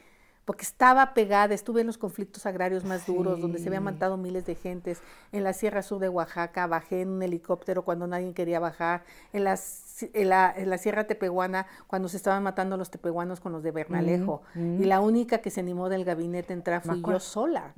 [0.44, 4.44] porque estaba pegada, estuve en los conflictos agrarios más duros, donde se habían matado miles
[4.44, 5.00] de gentes,
[5.33, 9.46] en la Sierra Sur de Oaxaca, bajé en un helicóptero cuando nadie quería bajar, en,
[9.46, 14.85] en, la, Sierra Tepehuana, cuando se estaban matando los tepehuanos con los de Bernalejo, y
[14.85, 17.72] la única que se animó del gabinete a entrar fui yo sola.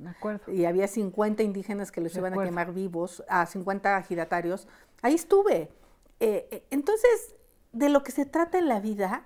[0.47, 4.67] Y había 50 indígenas que los iban a quemar vivos, a 50 giratarios.
[5.01, 5.69] Ahí estuve.
[6.19, 7.35] Eh, eh, entonces,
[7.71, 9.23] de lo que se trata en la vida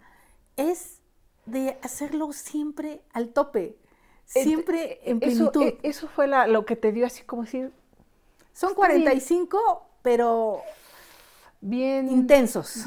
[0.58, 1.01] es
[1.46, 3.78] de hacerlo siempre al tope,
[4.26, 5.64] siempre en plenitud.
[5.64, 7.72] Eso, eso fue lo que te dio así como decir...
[8.54, 9.60] Son 45,
[10.02, 10.62] pero
[11.62, 12.86] bien intensos.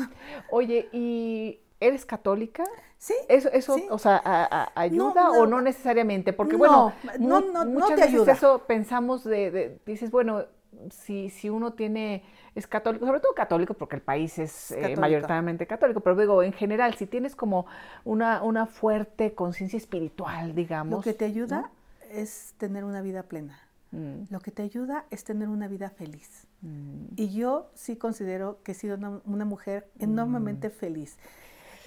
[0.50, 2.64] Oye, ¿y eres católica?
[2.98, 3.14] Sí.
[3.28, 6.32] ¿Eso, eso o sea, ayuda o no necesariamente?
[6.32, 8.32] Porque, bueno, no, muchas te veces ayuda.
[8.32, 10.44] eso pensamos de, dices, bueno,
[10.90, 15.66] si, si uno tiene es católico, sobre todo católico porque el país es eh, mayoritariamente
[15.66, 17.66] católico, pero digo, en general, si tienes como
[18.04, 20.94] una, una fuerte conciencia espiritual, digamos.
[20.94, 21.70] Lo que te ayuda
[22.10, 23.60] es tener una vida plena.
[23.90, 24.24] Mm.
[24.30, 26.46] Lo que te ayuda es tener una vida feliz.
[26.62, 27.06] Mm.
[27.16, 30.72] Y yo sí considero que he sido una, mujer enormemente mm.
[30.72, 31.16] feliz.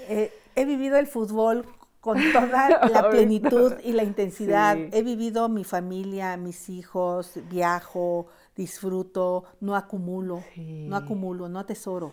[0.10, 1.66] Eh, he vivido el fútbol
[2.02, 4.78] con toda la plenitud y la intensidad.
[4.78, 12.12] He vivido mi familia, mis hijos, viajo, disfruto, no acumulo, no acumulo, no atesoro.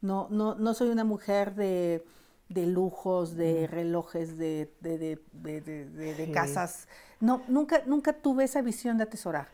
[0.00, 2.02] No, no, no soy una mujer de,
[2.48, 6.88] lujos, de relojes, de, de, casas.
[7.20, 9.48] No, nunca, nunca tuve esa visión de atesorar.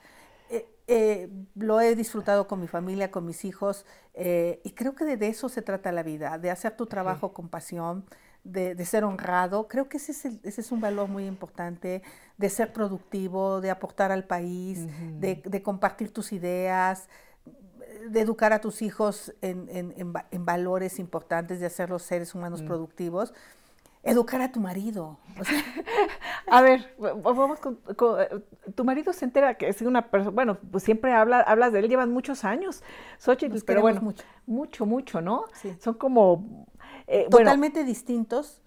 [0.50, 5.04] Eh, eh, lo he disfrutado con mi familia, con mis hijos, eh, y creo que
[5.16, 8.06] de eso se trata la vida, de hacer tu trabajo con pasión,
[8.44, 9.68] de, ser honrado.
[9.68, 12.03] Creo que ese es, ese es un valor muy importante,
[12.37, 14.87] de ser productivo, de aportar al país,
[15.20, 17.09] de, compartir tus ideas,
[18.09, 20.12] de educar a tus hijos en,
[20.44, 22.66] valores importantes, de hacerlos seres humanos mm.
[22.66, 23.35] productivos.
[24.05, 25.18] Educar a tu marido.
[26.46, 27.79] a ver, vamos con,
[28.74, 31.88] tu marido se entera que es una persona, bueno, pues siempre habla, hablas de él,
[31.88, 32.83] llevan muchos años,
[33.18, 34.24] Xochitl, pero bueno, mucho.
[34.46, 35.44] mucho, mucho, ¿no?
[35.81, 36.68] Son como
[37.09, 38.61] eh, Totalmente distintos,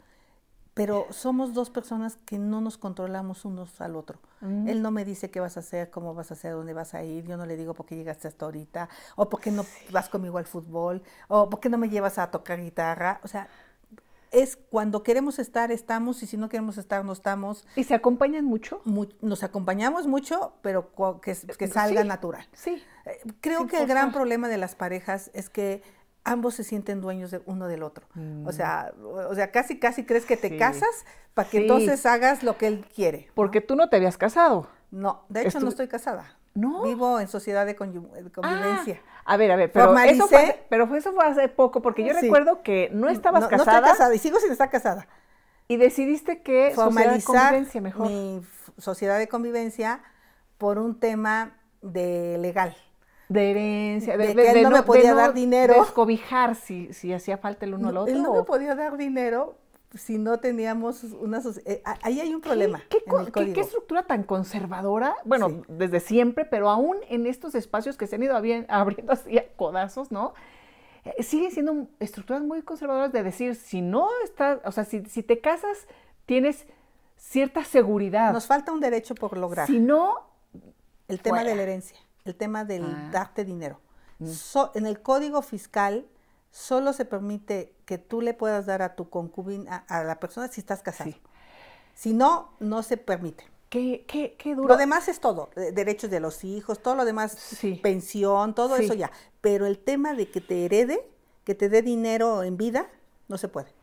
[0.73, 4.19] pero somos dos personas que no nos controlamos unos al otro.
[4.39, 4.67] Mm.
[4.67, 7.03] Él no me dice qué vas a hacer, cómo vas a hacer, dónde vas a
[7.03, 7.25] ir.
[7.25, 10.37] Yo no le digo por qué llegaste hasta ahorita, o por qué no vas conmigo
[10.37, 13.19] al fútbol, o por qué no me llevas a tocar guitarra.
[13.23, 13.47] O sea,
[14.31, 17.67] es cuando queremos estar, estamos, y si no queremos estar, no estamos.
[17.75, 18.81] ¿Y se acompañan mucho?
[19.21, 22.47] nos acompañamos mucho, pero que, que salga natural.
[22.53, 22.81] Sí.
[23.05, 25.83] Eh, creo que el gran problema de las parejas es que
[26.23, 28.05] ambos se sienten dueños de uno del otro.
[28.15, 28.51] O mm.
[28.51, 32.67] sea, o sea, casi casi crees que te casas para que entonces hagas lo que
[32.67, 33.29] él quiere.
[33.33, 34.67] Porque tú no te habías casado.
[34.91, 36.37] No, de hecho no estoy casada.
[36.53, 36.83] No.
[36.83, 39.01] Vivo en sociedad de, convivencia.
[39.23, 42.13] Ah, a ver, a ver, pero eso, fue, pero eso fue hace poco, porque yo
[42.13, 43.71] recuerdo que no estabas casada.
[43.71, 45.07] No estoy casada y sigo sin estar casada.
[45.69, 48.09] Y decidiste que formalizar sociedad de convivencia mejor.
[48.09, 48.41] mi
[48.77, 50.01] sociedad de convivencia
[50.57, 52.75] por un tema de legal
[53.31, 55.75] de herencia, de, que él no, me podía dar dinero.
[55.75, 58.13] De escobijar si, si hacía falta el uno al otro.
[58.13, 59.55] Él no me podía dar dinero
[59.93, 62.81] si no teníamos una eh, ahí hay un problema.
[62.89, 63.03] ¿Qué,
[63.53, 65.15] qué, estructura tan conservadora?
[65.25, 69.47] Bueno, desde siempre, pero aún en estos espacios que se han ido abriendo así a
[69.55, 70.33] codazos, ¿no?
[71.03, 75.23] Eh, siguen siendo estructuras muy conservadoras de decir, si no estás, o sea, si, si
[75.23, 75.87] te casas,
[76.25, 76.65] tienes
[77.17, 78.31] cierta seguridad.
[78.31, 79.67] Nos falta un derecho por lograr.
[79.67, 80.29] Si no...
[81.07, 83.09] El tema de la herencia, el tema del ah.
[83.11, 83.79] darte dinero.
[84.19, 84.29] Mm.
[84.75, 86.05] en el código fiscal
[86.51, 90.61] solo se permite que tú le puedas dar a tu concubina, a, la persona si
[90.61, 91.13] estás casado.
[91.95, 93.45] Si no, no se permite.
[93.69, 94.67] Qué, qué, qué duro.
[94.67, 99.11] Lo demás es todo, derechos de los hijos, todo lo demás, pensión, todo eso ya.
[99.39, 101.09] Pero el tema de que te herede,
[101.45, 102.87] que te dé dinero en vida,
[103.27, 103.73] no se puede.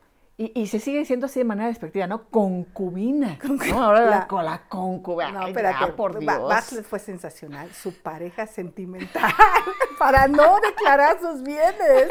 [0.41, 2.29] Y, se sigue diciendo así de manera despectiva, ¿no?
[2.31, 3.41] Concubina.
[3.43, 3.83] ¿no?
[3.83, 5.33] Ahora la, con la concubina.
[5.33, 6.87] No, espérate, por Dios.
[6.89, 7.69] fue sensacional.
[7.73, 9.33] Su pareja sentimental
[9.99, 12.09] para no declarar sus bienes.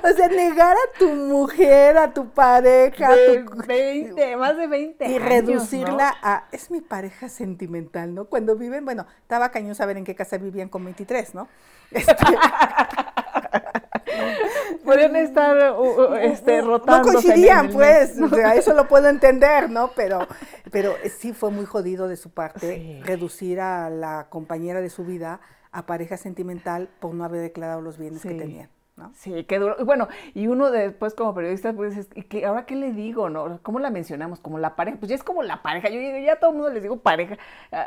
[0.00, 3.16] o sea, negar a tu mujer, a tu pareja.
[3.16, 8.26] De 20, más de 20 Y reducirla a, es mi pareja sentimental, ¿no?
[8.26, 11.48] Cuando viven, bueno, estaba cañón saber en qué casa vivían con 23, ¿no?
[11.90, 12.14] Este,
[14.84, 15.74] Pueden estar
[16.22, 17.12] este, rotando.
[17.12, 19.90] No coincidían, pues, o sea, eso lo puedo entender, ¿no?
[19.94, 20.26] Pero,
[20.70, 25.40] pero sí fue muy jodido de su parte reducir a la compañera de su vida
[25.72, 28.68] a pareja sentimental por no haber declarado los bienes que tenían.
[28.96, 29.12] ¿no?
[29.14, 29.76] Sí, qué duro.
[29.84, 33.30] Bueno, y uno después como periodista, pues, ¿y ¿ahora qué le digo?
[33.30, 34.40] no ¿Cómo la mencionamos?
[34.40, 34.98] Como la pareja.
[34.98, 35.88] Pues ya es como la pareja.
[35.88, 37.38] Yo ya a todo el mundo les digo pareja.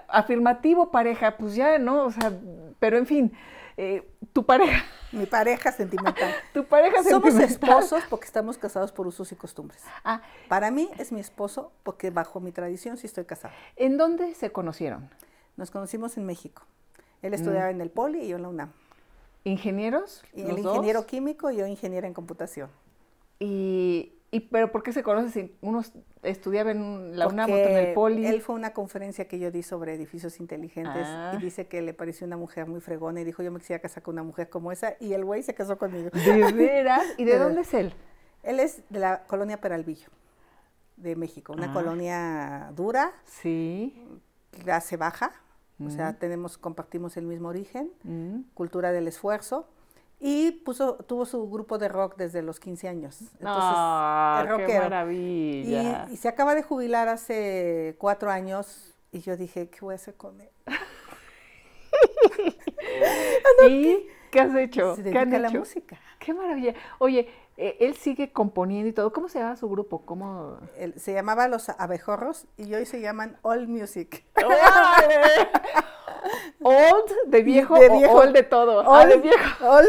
[0.08, 2.06] Afirmativo pareja, pues ya, ¿no?
[2.06, 2.32] O sea,
[2.80, 3.34] pero en fin.
[3.78, 4.84] Eh, tu pareja.
[5.12, 6.34] Mi pareja sentimental.
[6.54, 7.32] tu pareja sentimental.
[7.32, 9.84] Somos esposos porque estamos casados por usos y costumbres.
[10.04, 10.22] Ah.
[10.48, 13.54] Para mí es mi esposo porque bajo mi tradición sí estoy casada.
[13.76, 15.10] ¿En dónde se conocieron?
[15.56, 16.64] Nos conocimos en México.
[17.22, 17.76] Él estudiaba mm.
[17.76, 18.72] en el Poli y yo en la UNAM.
[19.44, 20.24] ¿Ingenieros?
[20.34, 22.70] Y el ingeniero químico y yo ingeniera en computación.
[23.40, 25.84] Y ¿Y pero por qué se conoce si uno
[26.24, 28.26] estudiaba en la UNAM en el Poli?
[28.26, 31.38] Él fue a una conferencia que yo di sobre edificios inteligentes y ah.
[31.40, 34.16] dice que le pareció una mujer muy fregona y dijo yo me quisiera casar con
[34.16, 36.10] una mujer como esa y el güey se casó conmigo.
[36.10, 37.04] ¿De veras?
[37.20, 37.94] ¿Y de dónde es él?
[38.42, 40.10] Él es de la colonia Peralvillo,
[40.98, 41.74] de México, una ah.
[41.74, 44.04] colonia dura, sí.
[44.64, 45.32] clase baja,
[45.80, 46.16] o sea, mm.
[46.16, 48.54] tenemos, compartimos el mismo origen, mm.
[48.56, 49.68] cultura del esfuerzo
[50.26, 53.20] y puso, tuvo su grupo de rock desde los 15 años.
[53.20, 56.08] Entonces, ah, ¡Qué maravilla!
[56.10, 60.16] Y, se acaba de jubilar hace cuatro años y yo dije, ¿qué voy a hacer
[60.16, 60.50] con él?
[63.70, 64.96] ¿Y qué has hecho?
[64.96, 66.00] Se dedica ¿Qué a la música.
[66.20, 66.74] ¡Qué maravilla!
[67.00, 69.12] Oye, eh, él sigue componiendo y todo.
[69.12, 70.06] ¿Cómo se llama su grupo?
[70.06, 70.58] ¿Cómo?
[70.96, 74.24] se llamaba Los Abejorros y hoy se llaman All Music.
[76.64, 78.14] Old de viejo, de viejo.
[78.14, 78.82] old de todo.
[78.82, 79.70] Ah, old, de viejo.
[79.70, 79.88] Old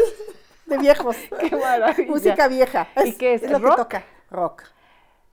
[0.65, 1.17] de viejos.
[1.39, 2.09] Qué maravilla.
[2.09, 2.87] Música vieja.
[3.03, 3.43] ¿Y qué es?
[3.43, 4.03] es lo que toca.
[4.29, 4.63] Rock.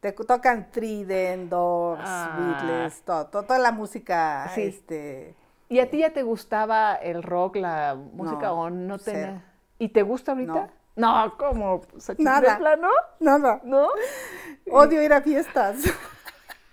[0.01, 2.37] Te tocan Trident, Doors, ah.
[2.37, 4.51] Beatles, todo, toda la música.
[4.55, 4.63] Sí.
[4.63, 5.37] Este,
[5.69, 9.41] ¿Y a ti ya te gustaba el rock, la música o no te...
[9.79, 10.69] ¿Y te gusta ahorita?
[10.97, 11.83] No, no ¿cómo?
[12.19, 12.59] Nada.
[12.59, 12.89] plano?
[13.21, 13.61] Nada.
[13.65, 13.89] ¿No?
[14.71, 15.79] Odio ir a fiestas.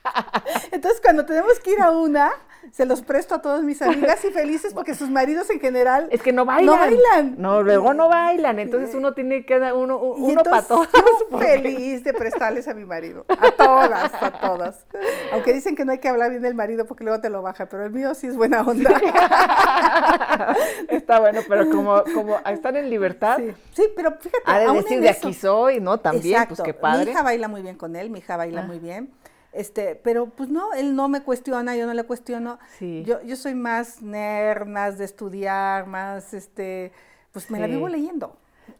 [0.71, 2.31] Entonces, cuando tenemos que ir a una,
[2.71, 6.21] se los presto a todas mis amigas y felices porque sus maridos en general es
[6.21, 6.65] que no bailan.
[6.65, 7.35] No bailan.
[7.37, 10.87] No, luego no bailan, entonces uno tiene que dar uno, uno para todos.
[11.39, 14.85] feliz de prestarles a mi marido, a todas, a todas.
[15.31, 17.67] Aunque dicen que no hay que hablar bien del marido porque luego te lo baja,
[17.67, 18.89] pero el mío sí es buena onda.
[20.89, 23.39] Está bueno, pero como, como están en libertad.
[23.73, 24.43] Sí, pero fíjate.
[24.45, 25.99] Ha de decir de aquí soy, ¿no?
[25.99, 27.05] También, pues qué padre.
[27.05, 28.65] Mi hija baila muy bien con él, mi hija baila ah.
[28.65, 29.09] muy bien.
[29.51, 32.59] Este, pero pues no, él no me cuestiona, yo no le cuestiono.
[32.79, 36.91] Yo, yo soy más nerd, más de estudiar, más, este,
[37.31, 38.35] pues me la vivo leyendo,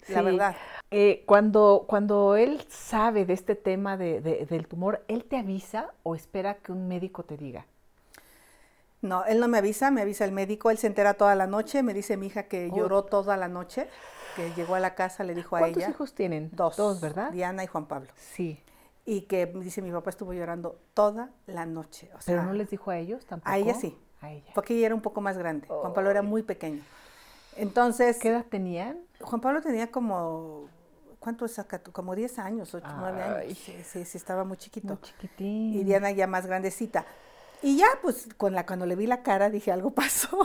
[0.10, 0.56] la verdad.
[0.92, 6.16] Eh, cuando, cuando él sabe de este tema de, del tumor, ¿él te avisa o
[6.16, 7.66] espera que un médico te diga?
[9.02, 11.84] No, él no me avisa, me avisa el médico, él se entera toda la noche,
[11.84, 13.88] me dice mi hija que lloró toda la noche,
[14.36, 15.74] que llegó a la casa, le dijo a ella.
[15.74, 16.50] ¿Cuántos hijos tienen?
[16.54, 16.76] Dos.
[16.76, 17.32] Dos, ¿verdad?
[17.32, 18.10] Diana y Juan Pablo.
[18.16, 18.60] Sí
[19.10, 22.12] y que dice mi papá estuvo llorando toda la noche.
[22.28, 23.50] Pero no les dijo a ellos tampoco.
[23.50, 23.98] A ella sí.
[24.22, 24.52] A ella.
[24.54, 25.68] Porque ella era un poco más grande.
[25.68, 26.84] Juan Pablo era muy pequeño.
[27.56, 28.20] Entonces.
[28.20, 29.00] ¿Qué edad tenían?
[29.20, 30.70] Juan Pablo tenía como.
[31.20, 31.82] ¿Cuánto es acá?
[31.82, 33.58] Como 10 años, 8, 9 años.
[33.58, 34.90] Sí, sí, sí, estaba muy chiquito.
[34.90, 35.74] Muy chiquitín.
[35.74, 37.04] Y Diana ya más grandecita.
[37.64, 40.40] Y ya, pues, con la, cuando le vi la cara, dije, algo pasó.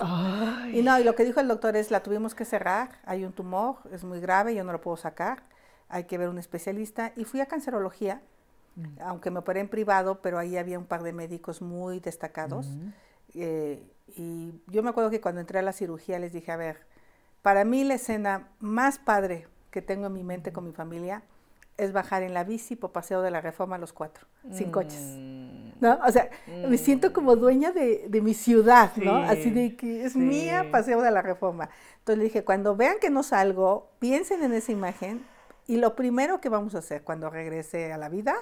[0.73, 3.33] Y no, y lo que dijo el doctor es, la tuvimos que cerrar, hay un
[3.33, 5.43] tumor, es muy grave, yo no lo puedo sacar,
[5.89, 7.13] hay que ver un especialista.
[7.15, 8.21] Y fui a cancerología,
[8.77, 9.01] Mm.
[9.03, 12.69] aunque me operé en privado, pero ahí había un par de médicos muy destacados.
[13.35, 13.83] Eh,
[14.17, 16.81] y yo me acuerdo que cuando entré a la cirugía les dije, a ver,
[17.43, 21.23] para mí la escena más padre que tengo en mi mente con mi familia
[21.77, 25.01] es bajar en la bici por paseo de la reforma a los cuatro, sin coches.
[25.01, 25.73] Mm.
[25.81, 25.99] ¿No?
[26.07, 26.31] O sea,
[26.69, 29.17] me siento como dueña de, mi ciudad, ¿no?
[29.17, 31.69] Así de que es mía paseo de la reforma.
[31.99, 35.27] Entonces le dije, cuando vean que no salgo, piensen en esa imagen
[35.67, 38.37] y lo primero que vamos a hacer cuando regrese a la vida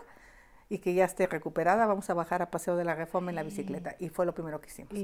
[0.73, 3.43] y que ya esté recuperada, vamos a bajar a Paseo de la Reforma en la
[3.43, 3.95] bicicleta.
[3.99, 4.95] Y fue lo primero que hicimos.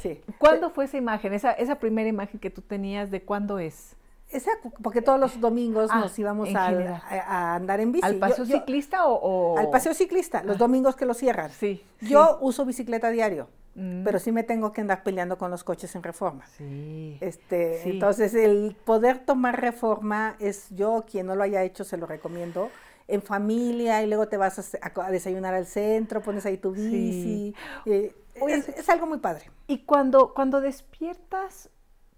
[0.00, 0.20] Sí.
[0.38, 3.96] ¿Cuándo fue esa imagen, esa, esa primera imagen que tú tenías, de cuándo es?
[4.30, 8.06] Esa, porque todos los domingos ah, nos íbamos a, andar en bici.
[8.06, 10.58] ¿Al paseo ciclista o, Al paseo ciclista, los ah.
[10.60, 11.50] domingos que lo cierran.
[11.50, 11.84] Sí.
[12.00, 13.48] Yo uso bicicleta diario.
[13.74, 14.04] Mm.
[14.04, 16.46] Pero sí me tengo que andar peleando con los coches en reforma.
[16.58, 17.18] Sí.
[17.20, 22.06] Este, Entonces, el poder tomar reforma es yo, quien no lo haya hecho, se lo
[22.06, 22.70] recomiendo.
[23.08, 27.54] En familia, y luego te vas a, desayunar al centro, pones ahí tu bici.
[27.86, 29.50] Eh, es, algo muy padre.
[29.66, 31.70] Y cuando, cuando despiertas,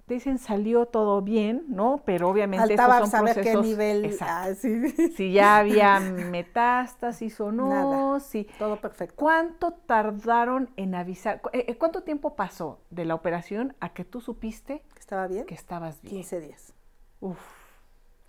[0.07, 2.03] dicen salió todo bien, ¿no?
[2.05, 4.17] Pero obviamente Faltaba son saber qué nivel.
[4.21, 4.49] Ah,
[5.17, 5.99] si ya había
[6.31, 8.21] metástasis o no.
[8.21, 8.47] Sí.
[8.59, 9.17] Todo perfecto.
[9.17, 11.41] ¿Cuánto tardaron en avisar?
[11.53, 15.47] Eh, eh, ¿Cuánto tiempo pasó de la operación a que tú supiste que estaba bien?
[15.47, 16.17] Que estabas bien.
[16.17, 16.75] 15 días.
[17.21, 17.39] Uf.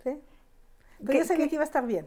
[0.02, 0.18] ¿Sí?
[1.04, 2.06] Pero yo sabía que iba a estar bien.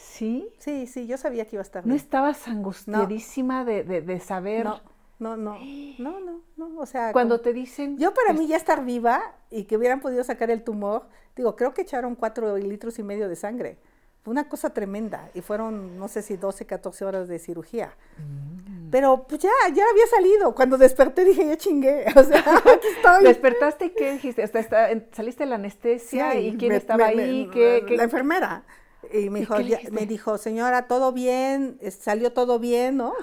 [0.00, 0.48] ¿Sí?
[0.58, 1.90] Sí, sí, yo sabía que iba a estar bien.
[1.90, 4.64] ¿No estabas angustiadísima de, de, de, saber?
[4.64, 4.80] No
[5.20, 5.58] no, no,
[5.98, 7.12] no, no, no, o sea...
[7.12, 7.98] Cuando te dicen...
[7.98, 11.02] Yo para mí ya estar viva y que hubieran podido sacar el tumor,
[11.36, 13.76] digo, creo que echaron cuatro litros y medio de sangre.
[14.22, 17.94] Fue una cosa tremenda y fueron, no sé si 12, 14 horas de cirugía.
[18.16, 18.90] Mm.
[18.90, 20.54] Pero pues ya, ya había salido.
[20.54, 22.06] Cuando desperté dije, ya chingué.
[22.16, 23.24] O sea, aquí estoy.
[23.24, 24.42] ¿Despertaste y qué dijiste?
[24.42, 26.34] Hasta, ¿Saliste de la anestesia?
[26.38, 27.48] ¿Y quién estaba ahí?
[27.52, 28.64] ¿Qué, La enfermera.
[29.12, 29.56] Y me dijo,
[29.90, 33.14] me dijo, señora, todo bien, salió todo bien, ¿no?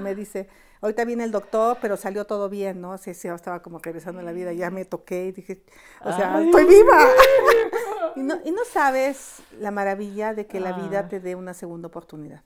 [0.00, 0.48] Me dice,
[0.80, 2.98] Ahorita viene el doctor, pero salió todo bien, ¿no?
[2.98, 5.64] Sí, sí, estaba como regresando a la vida, ya me toqué y dije,
[6.04, 6.98] o sea, estoy viva.
[8.16, 11.08] y, no, y no sabes la maravilla de que la vida ah.
[11.08, 12.44] te dé una segunda oportunidad.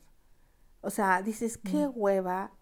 [0.80, 1.92] O sea, dices, qué mm.
[1.94, 2.52] hueva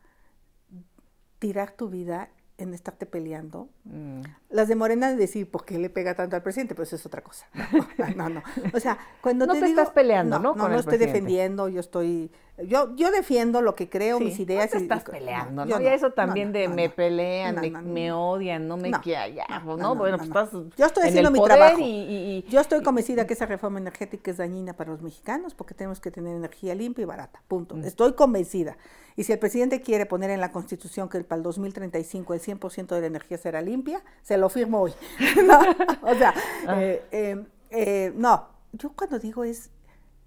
[1.39, 3.69] tirar tu vida en estarte peleando.
[3.85, 4.23] Mm.
[4.51, 7.47] Las de Morena decir por qué le pega tanto al presidente, pues es otra cosa.
[8.17, 8.43] No, no,
[8.75, 10.55] O sea, cuando no te, estás peleando, ¿no?
[10.55, 12.31] No, no, estoy defendiendo, yo estoy,
[12.67, 14.67] yo, yo defiendo lo que creo, mis ideas.
[14.73, 15.81] No te estás peleando, ¿no?
[15.81, 17.61] Y eso también de me pelean,
[17.93, 19.95] me, odian, no me quieren, ya, ¿no?
[19.95, 21.79] Bueno, pues estás Yo estoy haciendo mi trabajo.
[21.81, 26.01] Y, yo estoy convencida que esa reforma energética es dañina para los mexicanos porque tenemos
[26.01, 27.77] que tener energía limpia y barata, punto.
[27.77, 27.85] Mm.
[27.85, 28.77] Estoy convencida.
[29.17, 32.87] Y si el presidente quiere poner en la Constitución que para el 2035 el 100%
[32.87, 34.93] de la energía será limpia, se lo firmo hoy.
[36.03, 36.35] O sea,
[36.67, 36.83] ah.
[36.83, 39.71] eh, eh, eh, no, yo cuando digo es,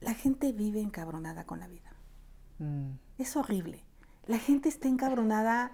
[0.01, 1.82] la gente vive encabronada con la vida.
[2.63, 2.97] Mm.
[3.17, 3.83] Es horrible.
[4.25, 5.71] La gente está encabronada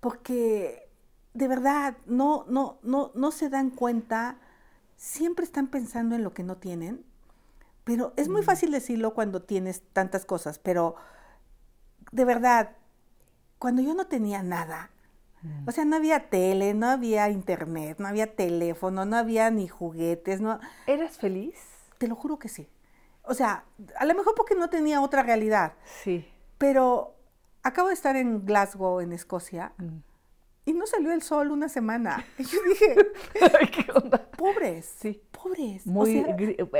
[0.00, 0.88] porque
[1.34, 4.36] de verdad no, no, no, no se dan cuenta,
[4.96, 7.04] siempre están pensando en lo que no tienen,
[7.84, 8.44] pero es muy mm.
[8.44, 10.96] fácil decirlo cuando tienes tantas cosas, pero
[12.10, 12.76] de verdad,
[13.58, 14.90] cuando yo no tenía nada,
[15.42, 15.68] mm.
[15.68, 20.40] o sea, no había tele, no había internet, no había teléfono, no había ni juguetes,
[20.40, 20.60] no.
[20.86, 21.56] ¿Eras feliz?
[21.98, 22.68] Te lo juro que sí.
[23.22, 23.64] O sea,
[23.96, 25.74] a lo mejor porque no tenía otra realidad.
[26.02, 26.28] Sí.
[26.62, 27.16] Pero
[27.64, 29.96] acabo de estar en Glasgow, en Escocia, mm.
[30.66, 32.24] y no salió el sol una semana.
[32.38, 32.94] Y yo dije,
[33.72, 34.30] ¿qué onda?
[34.38, 34.94] Pobres.
[35.00, 35.20] Sí.
[35.32, 35.84] Pobres.
[35.88, 36.24] Muy,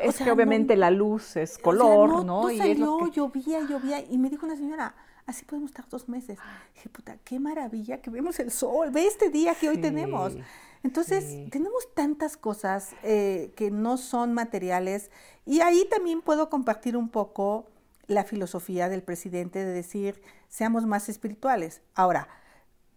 [0.04, 2.44] es que obviamente la luz es color, ¿no?
[2.44, 3.98] No, salió, llovía, llovía.
[4.08, 4.94] Y me dijo una señora,
[5.26, 6.38] así podemos estar dos meses.
[6.76, 10.36] dije, puta, qué maravilla que vemos el sol, ve este día que hoy tenemos.
[10.84, 15.10] Entonces, tenemos tantas cosas eh, que no son materiales
[15.44, 17.71] y ahí también puedo compartir un poco
[18.12, 21.82] la filosofía del presidente de decir, seamos más espirituales.
[21.94, 22.28] Ahora,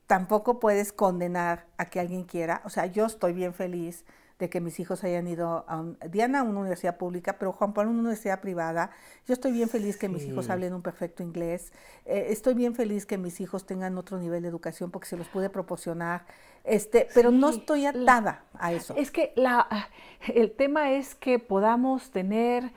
[0.08, 4.06] tampoco puedes condenar a que alguien quiera, o sea, yo estoy bien feliz
[4.39, 7.89] de que mis hijos hayan ido a Diana a una universidad pública, pero Juan Pablo
[7.89, 8.91] a una universidad privada.
[9.25, 11.71] Yo estoy bien feliz que mis hijos hablen un perfecto inglés.
[12.06, 15.30] Eh, estoy bien feliz que mis hijos tengan otro nivel de educación porque se los
[15.30, 16.25] pude proporcionar.
[16.65, 18.93] Este, pero no estoy atada a eso.
[18.97, 19.89] Es que la,
[20.28, 22.73] el tema es que podamos tener,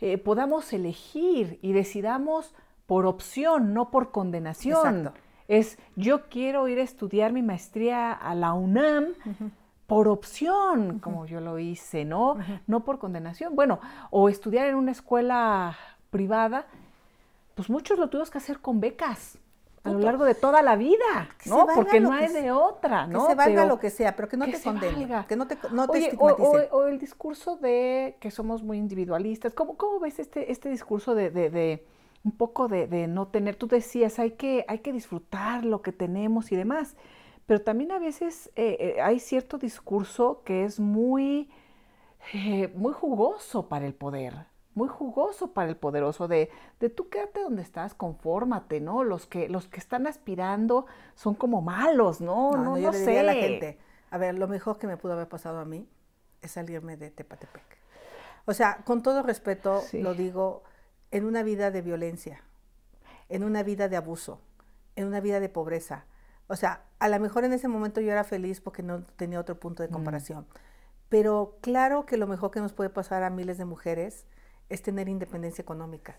[0.00, 2.54] eh, podamos elegir y decidamos
[2.86, 5.12] por opción, no por condenación.
[5.48, 9.06] Es yo quiero ir a estudiar mi maestría a la UNAM
[9.86, 12.36] por opción, como yo lo hice, ¿no?
[12.66, 13.56] No por condenación.
[13.56, 15.76] Bueno, o estudiar en una escuela
[16.10, 16.66] privada,
[17.54, 19.38] pues muchos lo tuvimos que hacer con becas
[19.82, 21.66] a lo largo de toda la vida, ¿no?
[21.74, 23.26] Porque no hay de otra, ¿no?
[23.26, 25.88] Que se valga lo que sea, pero que no te condene, que no te, no
[25.88, 29.54] te o, el discurso de que somos muy individualistas.
[29.54, 31.86] ¿Cómo, cómo ves este, este discurso de, de, de
[32.24, 33.56] un poco de, de, no tener?
[33.56, 36.96] Tú decías, hay que, hay que disfrutar lo que tenemos y demás
[37.50, 41.50] pero también a veces eh, eh, hay cierto discurso que es muy,
[42.32, 44.46] eh, muy jugoso para el poder,
[44.80, 46.48] muy jugoso para el poderoso, de,
[46.80, 49.04] de tú quédate donde estás, confórmate, ¿no?
[49.04, 52.52] Los que, los que están aspirando son como malos, ¿no?
[52.52, 53.20] No, no, yo sé.
[53.20, 53.78] a la gente,
[54.10, 55.86] a ver, lo mejor que me pudo haber pasado a mí
[56.40, 57.62] es salirme de Tepatepec.
[58.46, 60.62] O sea, con todo respeto lo digo,
[61.10, 62.42] en una vida de violencia.
[63.28, 64.40] en una vida de abuso,
[64.96, 66.06] en una vida de pobreza.
[66.48, 69.60] O sea, a lo mejor en ese momento yo era feliz porque no tenía otro
[69.60, 69.92] punto de mm.
[69.92, 70.46] comparación.
[71.10, 74.26] Pero claro que lo mejor que nos puede pasar a miles de mujeres
[74.70, 76.16] es tener independencia económica.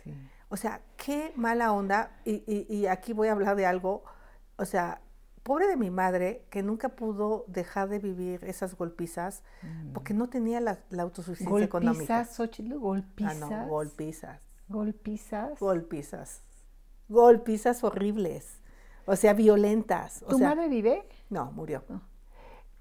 [0.50, 4.04] O sea, qué mala onda, y, y, aquí voy a hablar de algo,
[4.58, 5.02] o sea,
[5.44, 9.94] pobre de mi madre, que nunca pudo dejar de vivir esas golpizas, mm.
[9.94, 12.18] porque no tenía la, autosuficiencia económica.
[12.18, 12.36] ¿Golpizas,
[12.78, 13.42] golpizas?
[13.42, 14.42] Ah, no, golpizas.
[14.68, 15.60] ¿Golpizas?
[15.60, 16.42] Golpizas.
[17.08, 18.60] Golpizas horribles.
[19.06, 20.24] O sea, violentas.
[20.30, 21.08] ¿Tu madre vive?
[21.30, 21.84] No, murió.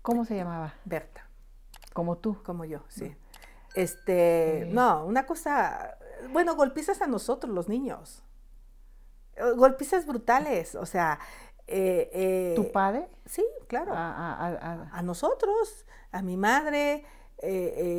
[0.02, 0.74] ¿Cómo se llamaba?
[0.84, 1.28] Berta.
[1.92, 2.42] Como tú.
[2.42, 3.16] Como yo, sí.
[3.74, 5.96] Este, no, una cosa,
[6.32, 8.24] bueno, golpizas a nosotros, los niños.
[9.36, 11.18] Eh, golpizas brutales, o sea...
[11.72, 13.08] Eh, eh, ¿Tu padre?
[13.26, 13.92] Sí, claro.
[13.94, 17.04] A, nosotros, a mi madre,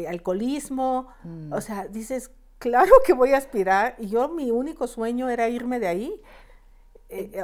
[0.09, 1.53] alcoholismo, mm.
[1.53, 5.79] o sea, dices, claro que voy a aspirar, y yo mi único sueño era irme
[5.79, 6.21] de ahí.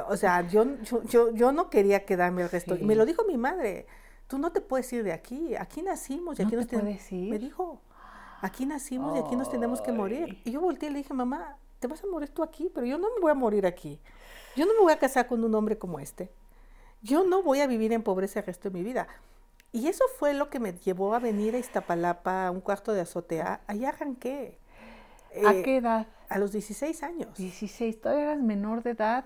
[0.06, 0.66] o sea, yo,
[1.08, 2.76] yo, yo, no quería quedarme el resto.
[2.76, 3.86] Y me lo dijo mi madre
[4.28, 7.10] tú no te puedes ir de aquí, aquí nacimos y aquí nos tenemos.
[7.10, 7.80] Me dijo,
[8.40, 10.40] aquí nacimos y aquí nos tenemos que morir.
[10.44, 12.98] Y yo volteé y le dije, mamá, te vas a morir tú aquí, pero yo
[12.98, 14.00] no me voy a morir aquí.
[14.56, 16.30] Yo no me voy a casar con un hombre como este.
[17.02, 19.06] Yo no voy a vivir en pobreza el resto de mi vida.
[19.70, 23.02] Y eso fue lo que me llevó a venir a Iztapalapa, a un cuarto de
[23.02, 23.60] azotea.
[23.66, 24.58] Ahí arranqué.
[25.46, 26.06] ¿A eh, qué edad?
[26.28, 27.36] A los 16 años.
[27.36, 29.24] 16, todavía eras menor de edad.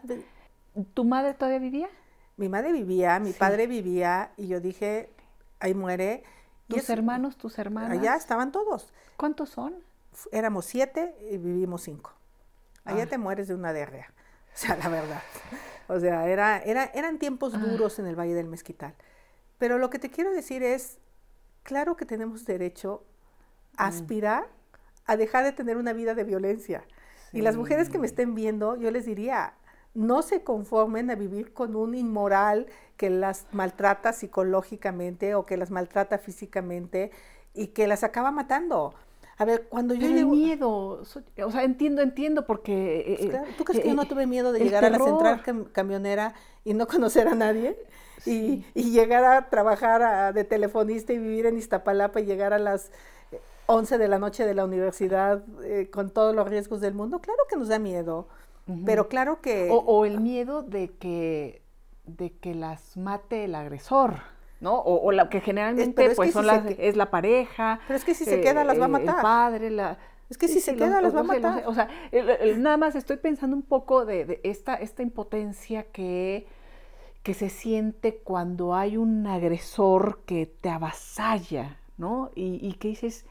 [0.95, 1.89] ¿Tu madre todavía vivía?
[2.37, 5.11] mi madre vivía, mi padre vivía, y yo dije,
[5.61, 6.25] ahí muere.
[6.69, 7.99] ¿Tus hermanos, tus hermanas?
[7.99, 8.93] Allá estaban todos.
[9.17, 9.75] ¿Cuántos son?
[10.31, 12.13] Éramos siete y vivimos cinco.
[12.85, 13.07] Allá ah.
[13.07, 14.13] te mueres de una diarrea.
[14.55, 15.23] O sea, la verdad.
[15.89, 17.59] O sea, era, era, eran tiempos ah.
[17.59, 18.95] duros en el Valle del Mezquital.
[19.57, 20.99] Pero lo que te quiero decir es,
[21.63, 23.03] claro que tenemos derecho
[23.79, 23.89] a mm.
[23.89, 24.49] aspirar
[25.07, 26.85] a dejar de tener una vida de violencia.
[27.33, 29.55] Y las mujeres que me estén viendo, yo les diría,
[29.95, 32.67] no se conformen a vivir con un inmoral
[32.97, 37.11] que las maltrata psicológicamente o que las maltrata físicamente
[37.55, 38.95] y que las acaba matando.
[39.39, 40.31] A ver, cuando yo llego...
[40.31, 43.01] miedo, o sea, entiendo, entiendo, porque...
[43.01, 44.99] Eh, pues eh, ¿Tú crees que yo no eh, tuve miedo de llegar a la
[44.99, 46.35] central camionera
[46.65, 47.77] y no conocer a nadie?
[48.25, 52.93] Y, llegar a trabajar de telefonista y vivir en Iztapalapa y llegar a las
[53.67, 55.43] 11 de la noche de la universidad
[55.91, 58.29] con todos los riesgos del mundo, claro que nos da miedo.
[58.85, 59.69] Pero claro que...
[59.71, 61.63] O, el miedo de que,
[62.07, 64.21] de que las mate el agresor,
[64.61, 64.77] ¿no?
[64.77, 67.81] O, o la que generalmente es, pues son las, es la pareja.
[67.87, 69.17] Pero es que si se queda las va a matar.
[69.17, 69.99] El padre, la...
[70.31, 71.65] Es que si se queda las va a matar.
[71.67, 71.89] O sea,
[72.57, 76.47] nada más estoy pensando un poco de, esta, esta impotencia que,
[77.23, 82.31] que se siente cuando hay un agresor que te avasalla, ¿no?
[82.35, 83.27] Y, y que dices,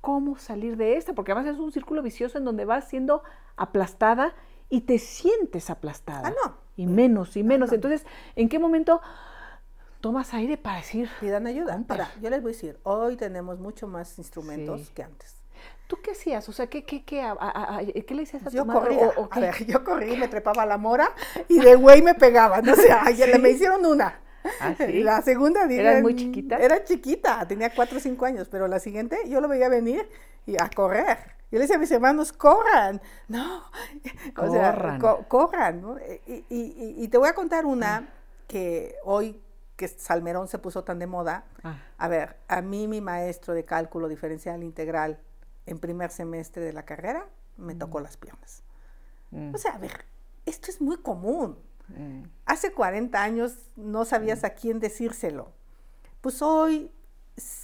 [0.00, 1.12] ¿cómo salir de esta?
[1.12, 3.22] Porque además es un círculo vicioso en donde vas siendo
[3.56, 4.34] aplastada
[4.70, 6.28] y te sientes aplastada.
[6.28, 6.56] Ah, no.
[6.76, 7.72] Y menos y menos.
[7.72, 8.04] Entonces,
[8.36, 9.00] ¿en qué momento
[10.00, 11.08] tomas aire para decir?
[11.20, 11.82] Pidan ayuda.
[11.86, 15.36] Para, yo les voy a decir, hoy tenemos mucho más instrumentos que antes.
[15.88, 16.46] ¿Tú qué hacías?
[16.48, 17.24] O sea, ¿qué, qué, qué,
[18.06, 19.10] qué le decías a yo tu Corría.
[19.30, 21.10] a ver, yo corrí, me trepaba a la mora
[21.48, 22.68] y de güey me pegaban.
[22.68, 23.38] O sea, ¿Sí?
[23.40, 24.20] me hicieron una.
[24.60, 25.02] ¿Ah, sí?
[25.02, 26.56] La segunda, dije, ¿Eras muy chiquita?
[26.58, 30.08] Era chiquita, tenía cuatro o cinco años, pero la siguiente yo lo veía venir
[30.46, 31.37] y a correr.
[31.50, 33.64] Yo le decía a mis hermanos, corran, no,
[34.34, 35.96] corran, corran, ¿no?
[36.26, 38.08] Y, te voy a contar una ah.
[38.46, 39.40] que hoy
[39.76, 41.44] que Salmerón se puso tan de moda.
[41.62, 41.78] Ah.
[41.96, 45.20] A ver, a mí mi maestro de cálculo diferencial integral
[45.66, 47.26] en primer semestre de la carrera
[47.56, 47.78] me mm.
[47.78, 48.62] tocó las piernas.
[49.30, 49.54] Mm.
[49.54, 50.04] O sea, a ver,
[50.46, 51.58] esto es muy común.
[51.88, 52.22] Mm.
[52.44, 55.52] Hace 40 años no sabías a quién decírselo.
[56.20, 56.90] Pues hoy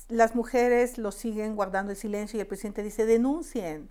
[0.08, 3.88] las mujeres lo siguen guardando el silencio y el presidente dice, denuncien.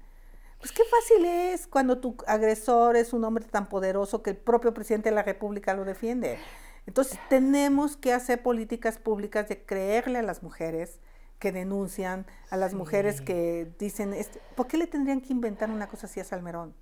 [0.60, 4.74] Pues qué fácil es cuando tu agresor es un hombre tan poderoso que el propio
[4.74, 6.40] presidente de la República lo defiende.
[6.86, 11.00] Entonces tenemos que hacer políticas públicas de creerle a las mujeres
[11.40, 14.16] que denuncian, a las mujeres que dicen,
[14.56, 16.74] ¿por qué le tendrían que inventar una cosa así a Salmerón?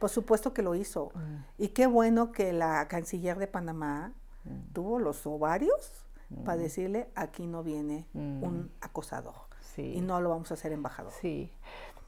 [0.00, 1.12] Por supuesto que lo hizo.
[1.14, 1.36] Mm.
[1.58, 4.12] Y qué bueno que la canciller de Panamá
[4.44, 4.72] mm.
[4.72, 6.07] tuvo los ovarios
[6.44, 8.70] para decirle, aquí no viene un mm.
[8.80, 9.48] acosador.
[9.78, 11.12] Y no lo vamos a hacer embajador.
[11.20, 11.52] Sí.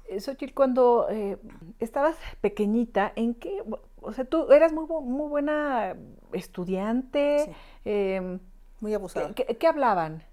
[0.08, 1.38] Eh, Xochitl, cuando eh,
[1.78, 3.62] estabas pequeñita, ¿en qué?
[4.00, 5.96] O sea, tú eras muy, muy buena
[6.32, 7.54] estudiante.
[7.84, 8.40] Em,
[8.80, 9.32] muy abusada.
[9.34, 10.24] ¿qué, hablaban?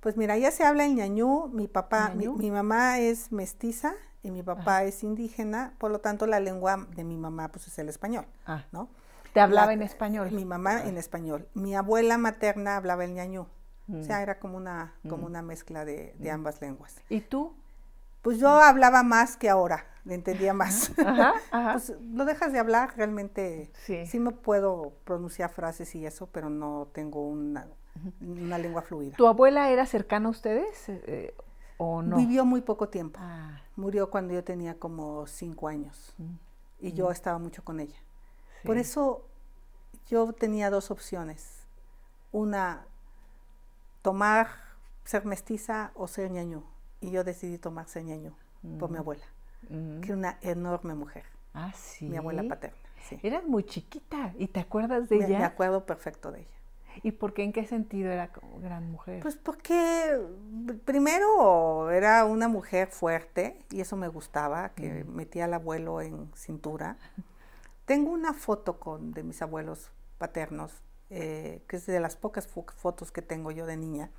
[0.00, 1.48] Pues mira, ya se habla en ñañú.
[1.52, 6.40] Mi papá, mi, mamá es mestiza y mi papá es indígena, por lo tanto la
[6.40, 8.64] lengua de mi mamá pues es el español, ah.
[8.72, 8.88] ¿no?
[9.32, 10.30] ¿Te hablaba en español?
[10.32, 11.48] Mi mamá en español.
[11.54, 13.46] Mi abuela materna hablaba el ñañú.
[13.92, 14.22] O sea, mm.
[14.22, 15.26] era como una, como mm.
[15.26, 16.28] una mezcla de, mm.
[16.28, 17.00] ambas lenguas.
[17.08, 17.54] ¿Y tú?
[18.22, 19.86] Pues yo hablaba más que ahora.
[20.04, 20.92] le entendía más.
[21.72, 24.06] pues lo dejas de hablar, realmente sí.
[24.06, 27.66] sí me puedo pronunciar frases y eso, pero no tengo una,
[28.20, 29.16] una lengua fluida.
[29.16, 31.34] ¿Tu abuela era cercana a ustedes eh,
[31.78, 32.16] o no?
[32.16, 33.18] Vivió muy poco tiempo.
[33.22, 33.60] Ah.
[33.76, 36.34] Murió cuando yo tenía como cinco años mm.
[36.80, 37.12] y yo mm.
[37.12, 37.96] estaba mucho con ella.
[38.64, 39.26] Por eso
[40.08, 41.66] yo tenía dos opciones.
[42.32, 42.86] Una,
[44.02, 44.48] tomar,
[45.04, 46.64] ser mestiza o ser ñañú.
[47.00, 48.32] Y yo decidí tomar ser ñañú
[48.78, 49.00] por mi mm.
[49.00, 49.24] abuela,
[49.68, 51.24] que era una enorme mujer.
[51.54, 52.08] Ah, sí.
[52.08, 52.76] Mi abuela paterna.
[53.08, 53.18] Sí.
[53.22, 55.38] Eras muy chiquita y te acuerdas de ella.
[55.38, 56.60] Me acuerdo perfecto de ella.
[57.02, 57.44] ¿Y por qué?
[57.44, 59.22] ¿En qué sentido era como gran mujer?
[59.22, 60.18] Pues porque
[60.84, 66.98] primero era una mujer fuerte y eso me gustaba, que metía al abuelo en cintura.
[67.90, 70.70] Tengo una foto con, de mis abuelos paternos,
[71.08, 74.12] eh, que es de las pocas fotos que tengo yo de niña.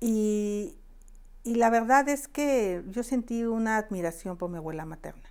[0.00, 0.76] Y,
[1.44, 5.30] y, la verdad es que yo sentí una admiración por mi abuela materna.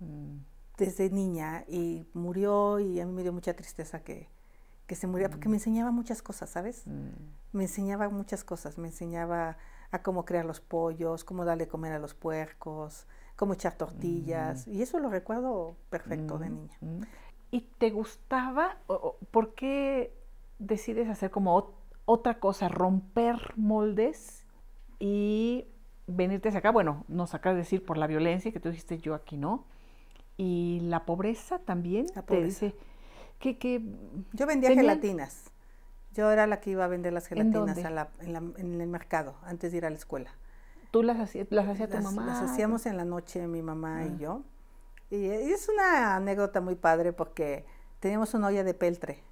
[0.00, 0.38] Mm.
[0.76, 4.28] Desde niña y murió y a mí me dio mucha tristeza que,
[4.88, 5.60] que se muriera, porque me mm.
[5.60, 6.82] enseñaba muchas cosas, ¿sabes?
[6.88, 7.10] Mm.
[7.52, 9.56] Me enseñaba muchas cosas, me enseñaba
[9.92, 13.06] a cómo crear los pollos, cómo darle comer a los puercos,
[13.36, 16.78] cómo echar tortillas, y eso lo recuerdo perfecto de niña.
[17.50, 18.78] ¿Y te gustaba?
[19.30, 20.14] ¿Por qué
[20.58, 21.74] decides hacer como
[22.04, 24.46] otra cosa, romper moldes
[24.98, 25.66] y
[26.06, 26.70] venirte hacia acá?
[26.70, 29.66] Bueno, nos acabas de decir por la violencia que tú dijiste yo aquí, ¿no?
[30.36, 32.74] Y la pobreza también te dice
[33.38, 33.82] que, que
[34.32, 35.52] yo vendía gelatinas.
[36.14, 37.78] Yo era la que iba a vender las gelatinas
[38.20, 40.30] ¿En, el mercado antes de ir a la escuela.
[40.92, 42.26] ¿Tú las hacías las hacía tu mamá?
[42.26, 44.16] Las hacíamos en la noche mi mamá y ah.
[44.20, 44.42] yo.
[45.10, 47.64] Y, es una anécdota muy padre porque
[47.98, 49.24] teníamos una olla de peltre.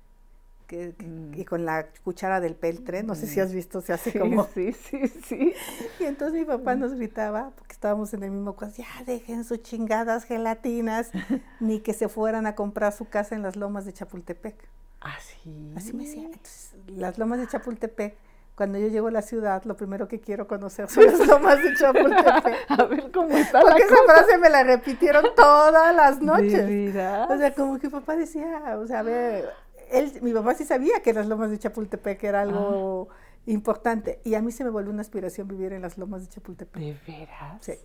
[0.66, 1.34] Que, mm.
[1.38, 3.42] y con la cuchara del peltre, no sé si mm.
[3.42, 4.44] has visto, se hace como...
[4.54, 5.52] Sí, sí, sí.
[6.00, 9.62] Y entonces mi papá nos gritaba, porque estábamos en el mismo cuarto, ya dejen sus
[9.62, 11.10] chingadas gelatinas,
[11.60, 14.56] ni que se fueran a comprar su casa en las lomas de Chapultepec.
[15.00, 15.74] Así.
[15.76, 16.24] Así me decía.
[16.24, 18.16] Entonces, las lomas de Chapultepec
[18.60, 21.74] cuando yo llego a la ciudad, lo primero que quiero conocer son las lomas de
[21.76, 22.66] Chapultepec.
[22.68, 26.94] a ver cómo está Porque esa frase me la repitieron todas las noches.
[27.30, 29.48] O sea, como que papá decía, o sea, a ver,
[29.90, 33.14] él, mi papá sí sabía que las lomas de Chapultepec era algo ah.
[33.46, 34.20] importante.
[34.24, 36.82] Y a mí se me volvió una aspiración vivir en las lomas de Chapultepec.
[36.82, 37.64] ¿De veras?
[37.64, 37.78] Sí.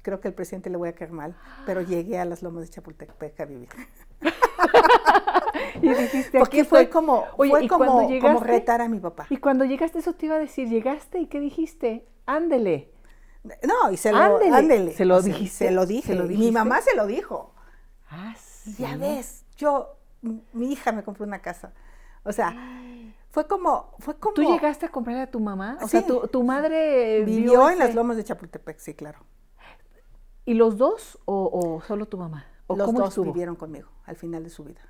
[0.00, 1.36] Creo que al presidente le voy a caer mal,
[1.66, 3.68] pero llegué a las lomas de Chapultepec a vivir.
[5.82, 9.26] y dijiste, Porque fue como, fue como, como, retar a mi papá.
[9.30, 12.06] Y cuando llegaste, eso te iba a decir, llegaste y ¿qué dijiste?
[12.26, 12.92] Ándele.
[13.62, 14.92] No, y se lo, ándele.
[14.92, 15.66] Se lo dijiste.
[15.66, 16.14] Se lo dije.
[16.14, 17.54] Mi mamá se lo dijo.
[18.10, 18.74] Ah, sí.
[18.78, 21.72] Ya ves, yo, mi hija me compró una casa.
[22.24, 22.56] O sea,
[23.30, 24.34] fue como, fue como.
[24.34, 25.78] ¿Tú llegaste a comprarle a tu mamá?
[25.80, 29.20] O sea, tu, madre vivió en las lomas de Chapultepec, sí, claro.
[30.44, 32.46] ¿Y los dos o, solo tu mamá?
[32.66, 34.80] ¿O los dos vivieron conmigo al final de su vida.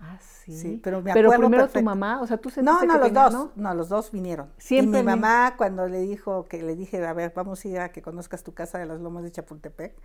[0.00, 0.56] Ah, sí.
[0.56, 3.74] sí pero me pero primero tu mamá, o sea, tú No, no, los dos, ¿no?
[3.74, 4.50] los dos vinieron.
[4.56, 5.00] Siempre.
[5.00, 7.88] Y mi mamá cuando le dijo que le dije, a ver, vamos a ir a
[7.90, 9.96] que conozcas tu casa de las Lomas de Chapultepec,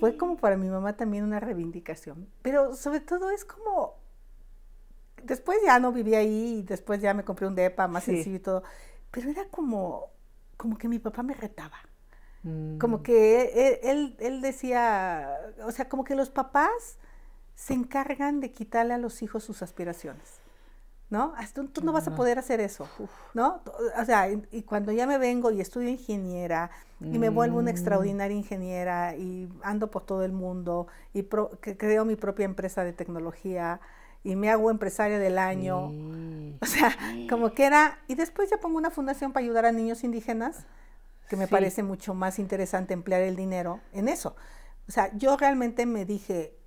[0.00, 2.28] fue como para mi mamá también una reivindicación.
[2.42, 3.94] Pero sobre todo es como
[5.22, 8.40] después ya no viví ahí, y después ya me compré un depa más sencillo y
[8.40, 8.62] todo,
[9.10, 10.10] pero era como
[10.56, 11.78] como que mi papá me retaba.
[12.78, 13.02] Como mm.
[13.02, 16.98] que él, él decía, o sea, como que los papás
[17.58, 20.40] se encargan de quitarle a los hijos sus aspiraciones.
[21.10, 21.32] ¿No?
[21.72, 22.86] Tú, no vas a poder hacer eso,
[23.32, 23.62] ¿no?
[23.98, 27.74] O sea, y cuando ya me vengo y estudio ingeniera y me vuelvo una mm.
[27.74, 33.80] extraordinaria ingeniera y ando por todo el mundo y creo mi propia empresa de tecnología
[34.22, 35.86] y me hago empresaria del año,
[36.60, 36.94] o sea,
[37.30, 40.66] como que era, y después ya pongo una fundación para ayudar a niños indígenas,
[41.30, 44.36] que me parece mucho más interesante emplear el dinero en eso.
[44.88, 46.57] O sea, yo realmente me dije,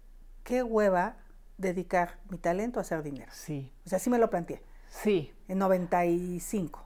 [0.43, 1.17] qué hueva
[1.57, 3.31] dedicar mi talento a hacer dinero.
[3.33, 3.71] Sí.
[3.85, 4.61] O sea, así me lo planteé.
[4.89, 5.31] Sí.
[5.47, 6.85] En 95.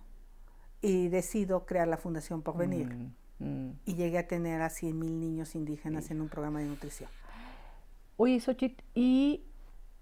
[0.81, 2.93] Y decido crear la Fundación Por Venir.
[3.39, 3.79] Mm, mm.
[3.85, 7.09] Y llegué a tener a 100 mil niños indígenas en un programa de nutrición.
[8.17, 9.45] Oye, Xochitl, ¿y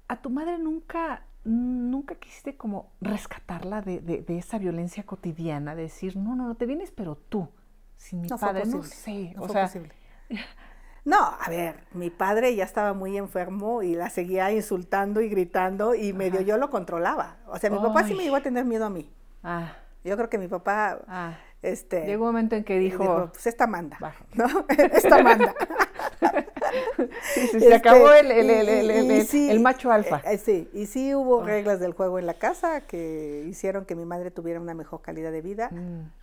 [0.07, 5.75] a tu madre nunca, nunca quisiste como rescatarla de, esa violencia cotidiana?
[5.75, 7.47] De decir, no, no, no te vienes, pero tú.
[7.95, 9.33] Sin mi padre, no sé.
[9.35, 9.93] No fue posible.
[11.05, 15.95] No, a ver, mi padre ya estaba muy enfermo y la seguía insultando y gritando
[15.95, 17.37] y medio yo lo controlaba.
[17.47, 19.11] O sea, mi papá sí me iba a tener miedo a mí.
[19.43, 19.73] Ah.
[20.05, 21.37] Yo creo que mi papá, ah.
[21.61, 22.05] este...
[22.05, 23.29] Llegó un momento en que dijo...
[23.33, 23.97] pues esta manda,
[24.33, 24.65] ¿no?
[24.77, 25.53] esta manda.
[27.33, 30.17] sí, sí, se acabó el, el, el, el, macho alfa.
[30.19, 31.45] Eh, eh, sí, y sí hubo ah.
[31.45, 35.33] reglas del juego en la casa que hicieron que mi madre tuviera una mejor calidad
[35.33, 35.69] de vida.
[35.69, 36.22] Mm.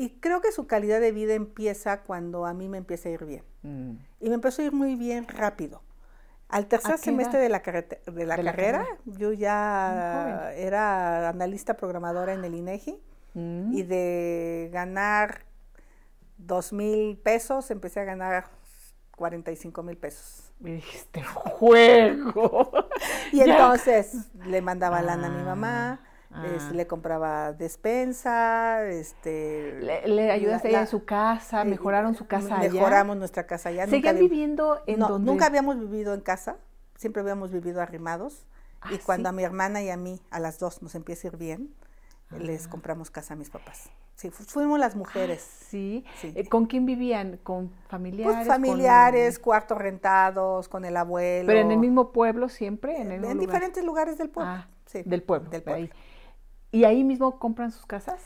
[0.00, 3.26] Y creo que su calidad de vida empieza cuando a mí me empieza a ir
[3.26, 3.44] bien.
[3.60, 3.96] Mm.
[4.20, 5.82] Y me empezó a ir muy bien rápido.
[6.48, 12.54] Al tercer semestre de la, de la carrera, yo ya era analista programadora en el
[12.54, 12.98] INEGI
[13.34, 13.74] mm.
[13.74, 15.42] y de ganar
[16.38, 18.46] dos mil pesos empecé a ganar
[19.16, 20.50] 45 mil pesos.
[20.64, 22.72] Este juego.
[23.32, 26.00] y entonces le mandaba lana a mi mamá.
[26.32, 26.70] Ah.
[26.72, 29.80] le compraba despensa, este...
[29.80, 31.62] ¿Le, ayudaste allá en su casa?
[31.62, 32.72] Eh, ¿Mejoraron su casa allá?
[32.72, 33.88] Mejoramos nuestra casa allá.
[33.88, 36.56] ¿Seguían viviendo en no, Nunca habíamos vivido en casa,
[36.96, 38.46] siempre habíamos vivido arrimados.
[38.90, 41.32] y ah, cuando a mi hermana y a mí, a las dos, nos empieza a
[41.32, 41.74] ir bien,
[42.38, 42.70] les ah.
[42.70, 43.90] compramos casa a mis papás.
[44.14, 45.40] Sí, fuimos las mujeres.
[45.40, 46.04] sí.
[46.22, 47.38] Eh, ¿Con quién vivían?
[47.38, 48.36] ¿Con familiares?
[48.36, 51.48] Pues familiares, cuartos rentados, con el abuelo.
[51.48, 53.00] ¿Pero en el mismo pueblo siempre?
[53.00, 54.64] En, en diferentes lugares del pueblo.
[54.86, 55.50] sí, del pueblo.
[55.50, 55.88] Del pueblo.
[56.72, 58.20] ¿Y ahí mismo compran sus casas?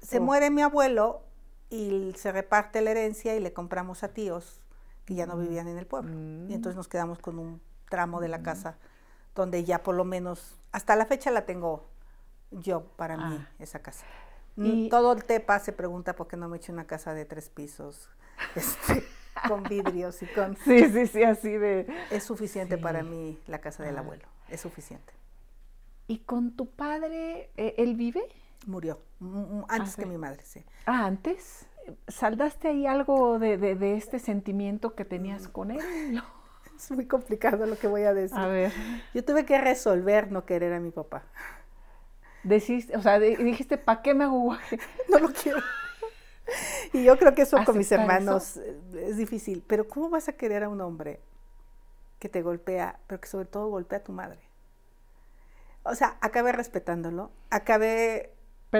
[0.00, 1.22] Se muere mi abuelo
[1.70, 4.60] y se reparte la herencia y le compramos a tíos
[5.04, 5.40] que ya no mm.
[5.40, 6.12] vivían en el pueblo.
[6.48, 6.78] Y entonces mm.
[6.78, 8.42] nos quedamos con un tramo de la mm.
[8.42, 8.78] casa
[9.34, 11.86] donde ya por lo menos, hasta la fecha la tengo
[12.50, 13.48] yo para mí, ah.
[13.58, 14.04] esa casa.
[14.56, 17.26] Y todo el TEPA se pregunta por qué no me he hecho una casa de
[17.26, 18.08] tres pisos,
[18.54, 19.04] este,
[19.46, 20.56] con vidrios y con...
[20.64, 21.86] Sí, sí, sí, así de...
[22.10, 24.00] Es suficiente para mí la casa del ah.
[24.00, 25.12] abuelo, es suficiente.
[26.08, 28.22] ¿Y con tu padre, eh, él vive?
[28.66, 29.00] Murió,
[29.68, 30.64] antes que mi madre, sí.
[30.86, 31.66] Ah, antes.
[32.08, 35.52] ¿Saldaste ahí algo de, este sentimiento que tenías mm.
[35.52, 35.80] con él?
[36.76, 38.36] Es muy complicado lo que voy a decir.
[38.36, 38.70] A ver.
[39.14, 41.22] Yo tuve que resolver no querer a mi papá.
[42.42, 44.54] Deciste, o sea, dijiste, ¿para qué me hago?
[45.08, 45.58] No lo quiero.
[46.92, 48.78] Y yo creo que eso con mis hermanos eh,
[49.08, 49.64] es difícil.
[49.66, 51.20] Pero ¿cómo vas a querer a un hombre
[52.18, 54.45] que te golpea, pero que sobre todo golpea a tu madre?
[55.86, 58.34] O sea, acabé respetándolo, acabé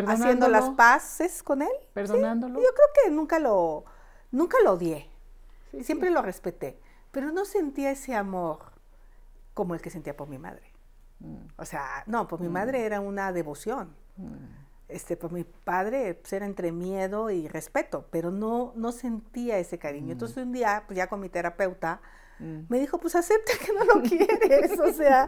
[0.07, 1.73] haciendo las paces con él.
[1.93, 2.55] Perdonándolo.
[2.61, 3.85] Yo creo que nunca lo,
[4.31, 5.09] nunca lo odié,
[5.83, 6.81] siempre lo respeté,
[7.11, 8.59] pero no sentía ese amor
[9.55, 10.71] como el que sentía por mi madre.
[11.21, 11.47] Mm.
[11.57, 12.53] O sea, no, por mi mm.
[12.53, 13.95] madre era una devoción.
[14.17, 14.67] Mm.
[14.89, 19.79] Este, por mi padre pues, era entre miedo y respeto, pero no, no sentía ese
[19.79, 20.13] cariño.
[20.13, 22.01] Entonces un día, pues ya con mi terapeuta,
[22.39, 22.61] Mm.
[22.68, 25.26] Me dijo, pues acepta que no lo quieres, o sea,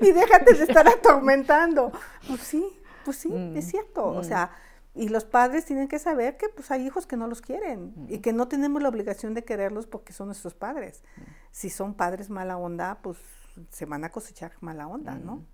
[0.00, 1.92] y déjate de estar atormentando.
[2.26, 2.64] Pues sí,
[3.04, 3.56] pues sí, mm.
[3.56, 4.24] es cierto, o mm.
[4.24, 4.50] sea,
[4.94, 8.18] y los padres tienen que saber que pues hay hijos que no los quieren y
[8.18, 11.02] que no tenemos la obligación de quererlos porque son nuestros padres.
[11.50, 13.18] Si son padres mala onda, pues
[13.70, 15.44] se van a cosechar mala onda, ¿no?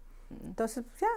[0.45, 1.09] Entonces, pues, ya.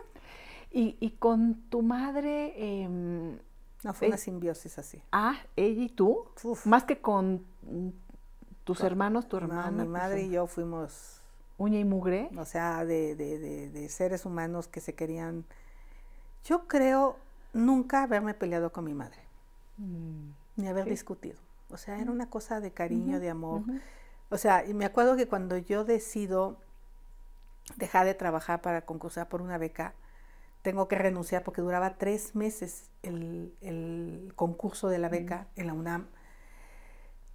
[0.71, 2.53] Y, con tu madre...
[2.55, 3.37] Em,
[3.83, 5.03] no, fue una simbiosis así.
[5.11, 6.25] Ah, ella y tú.
[6.63, 7.45] Más que con
[8.63, 9.83] ¿Tus hermanos, tu hermana?
[9.83, 11.19] mi madre y yo fuimos...
[11.57, 12.29] ¿Uña y mugre?
[12.37, 15.45] O sea, de, de, de, seres humanos que se querían...
[16.45, 17.17] Yo creo
[17.53, 19.19] nunca haberme peleado con mi madre,
[19.77, 21.37] mm, ni haber discutido.
[21.69, 23.61] O sea, era una cosa de cariño, de amor.
[24.29, 26.57] O sea, y me acuerdo que cuando yo decido
[27.77, 29.93] dejar de trabajar para concursar por una beca,
[30.63, 35.73] tengo que renunciar porque duraba tres meses el, el concurso de la beca en la
[35.73, 36.07] UNAM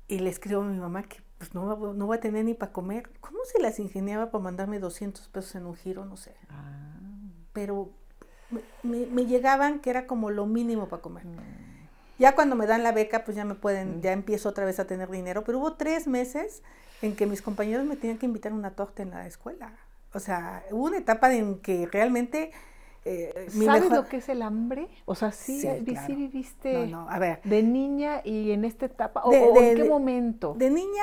[0.09, 2.73] y le escribo a mi mamá que pues no, no voy a tener ni para
[2.73, 3.11] comer.
[3.21, 6.05] ¿Cómo se las ingeniaba para mandarme 200 pesos en un giro?
[6.05, 6.35] No sé.
[6.51, 6.97] Ah.
[7.53, 7.93] Pero
[8.83, 11.25] me, llegaban que era como lo mínimo para comer.
[11.27, 11.37] Mm.
[12.19, 14.01] Ya cuando me dan la beca, pues ya me pueden, mm.
[14.01, 15.45] ya empiezo otra vez a tener dinero.
[15.45, 16.63] Pero hubo tres meses
[17.03, 19.73] en que mis compañeros me tenían que invitar a una torta en la escuela.
[20.13, 22.51] O sea, hubo una etapa en que realmente
[23.05, 24.89] eh, ¿Sabes lo que es el hambre?
[25.05, 25.67] O sea, sí,
[26.17, 26.93] viviste
[27.45, 30.55] de niña y en esta etapa, o, en qué momento?
[30.59, 31.03] De niña,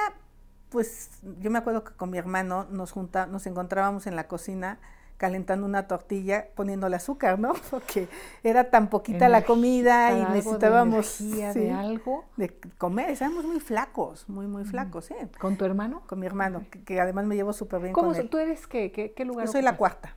[0.70, 4.80] pues yo me acuerdo que con mi hermano nos, junta, nos encontrábamos en la cocina
[5.18, 7.54] calentando una tortilla, poniéndole azúcar, ¿no?
[7.72, 8.10] Porque
[8.44, 14.48] era tan poquita la comida y necesitábamos de, algo de comer, estábamos muy flacos, muy
[14.48, 15.30] muy flacos, ¿eh?
[15.40, 16.04] ¿Con tu hermano?
[16.08, 18.30] Con mi hermano, que, además me llevo súper bien con él.
[18.30, 18.92] ¿Tú eres qué?
[18.92, 19.46] ¿Qué, lugar?
[19.46, 20.16] Yo soy la cuarta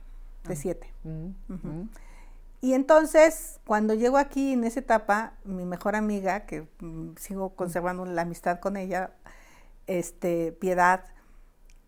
[0.49, 0.93] de siete.
[2.61, 8.05] Y entonces, cuando llego aquí en esa etapa, mi mejor amiga, que mm, sigo conservando
[8.05, 9.11] la amistad con ella,
[9.87, 11.05] este, Piedad,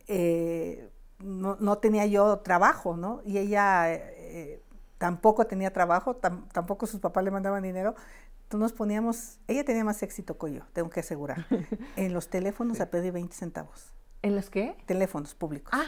[0.07, 0.89] eh,
[1.19, 3.21] no, tenía yo trabajo, ¿no?
[3.25, 4.61] Y ella eh,
[4.97, 7.95] tampoco tenía trabajo, tampoco sus papás le mandaban dinero.
[8.43, 11.45] Entonces nos poníamos, ella tenía más éxito que yo, tengo que asegurar,
[11.95, 13.93] en los teléfonos a pedir 20 centavos.
[14.21, 14.75] ¿En los qué?
[14.85, 15.71] Teléfonos públicos.
[15.73, 15.87] Ah,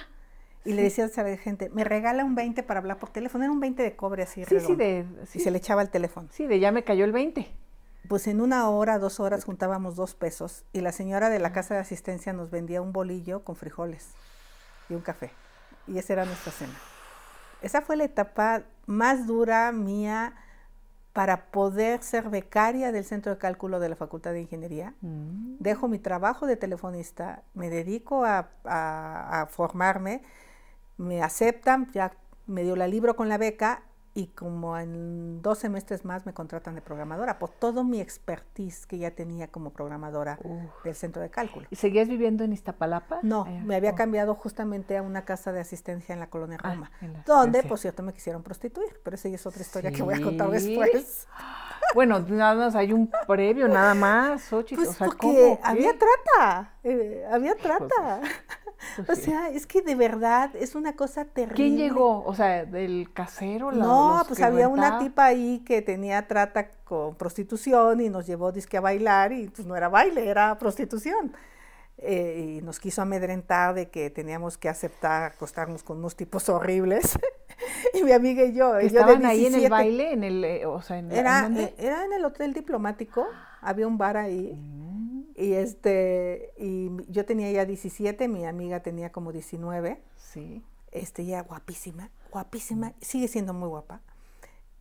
[0.66, 3.43] y le decía a la gente, me regala un 20 para hablar por teléfono.
[3.43, 4.43] Era un 20 de cobre así.
[4.45, 6.30] Sí, sí, de, Y se le echaba el teléfono.
[6.32, 7.47] Sí, de ya me cayó el 20.
[8.07, 11.74] Pues en una hora, dos horas juntábamos dos pesos y la señora de la casa
[11.74, 14.11] de asistencia nos vendía un bolillo con frijoles
[14.89, 15.32] y un café.
[15.88, 16.74] Y esa era nuestra cena.
[17.61, 20.36] Esa fue la etapa más dura mía
[21.14, 24.95] para poder ser becaria del Centro de Cálculo de la Facultad de Ingeniería.
[25.01, 25.57] Mm.
[25.59, 30.24] Dejo mi trabajo de telefonista, me dedico a, a, formarme,
[30.98, 32.12] me aceptan, ya
[32.46, 33.84] me dio la libro con la beca
[34.16, 39.00] y como en dos semestres más me contratan de programadora por todo mi expertise que
[39.00, 40.38] ya tenía como programadora
[40.84, 41.68] del centro de cálculo.
[41.72, 43.20] ¿Y seguías viviendo en Iztapalapa?
[43.24, 46.91] No, me había cambiado justamente a una casa de asistencia en la colonia ah, Roma,
[47.26, 50.22] donde, por cierto, me quisieron prostituir, pero esa ya es otra historia que voy a
[50.22, 51.28] contar después.
[51.94, 54.48] Bueno, nada más hay un previo, nada más.
[54.50, 58.20] Pues porque había trata, eh, había trata.
[58.20, 58.32] Pues
[59.08, 61.56] o sea, es que de verdad es una cosa terrible.
[61.56, 62.24] ¿Quién llegó?
[62.24, 63.72] O sea, del casero.
[63.72, 68.78] no, pues había una tipa ahí que tenía trata con prostitución y nos llevó disque
[68.78, 71.34] a bailar y pues no era baile, era prostitución.
[71.98, 77.18] Eh, y nos quiso amedrentar de que teníamos que aceptar acostarnos con unos tipos horribles.
[77.94, 78.78] y mi amiga y yo.
[78.78, 80.12] ¿Estaban ahí en el baile?
[80.12, 83.26] En el, eh, o sea, en, era, eh, era en el hotel diplomático,
[83.62, 84.54] había un bar ahí.
[84.54, 84.93] Mm.
[85.36, 90.02] Y este, y yo tenía ya 17, mi amiga tenía como 19.
[90.16, 90.64] Sí.
[90.92, 94.02] Este, ya guapísima, guapísima, sigue siendo muy guapa.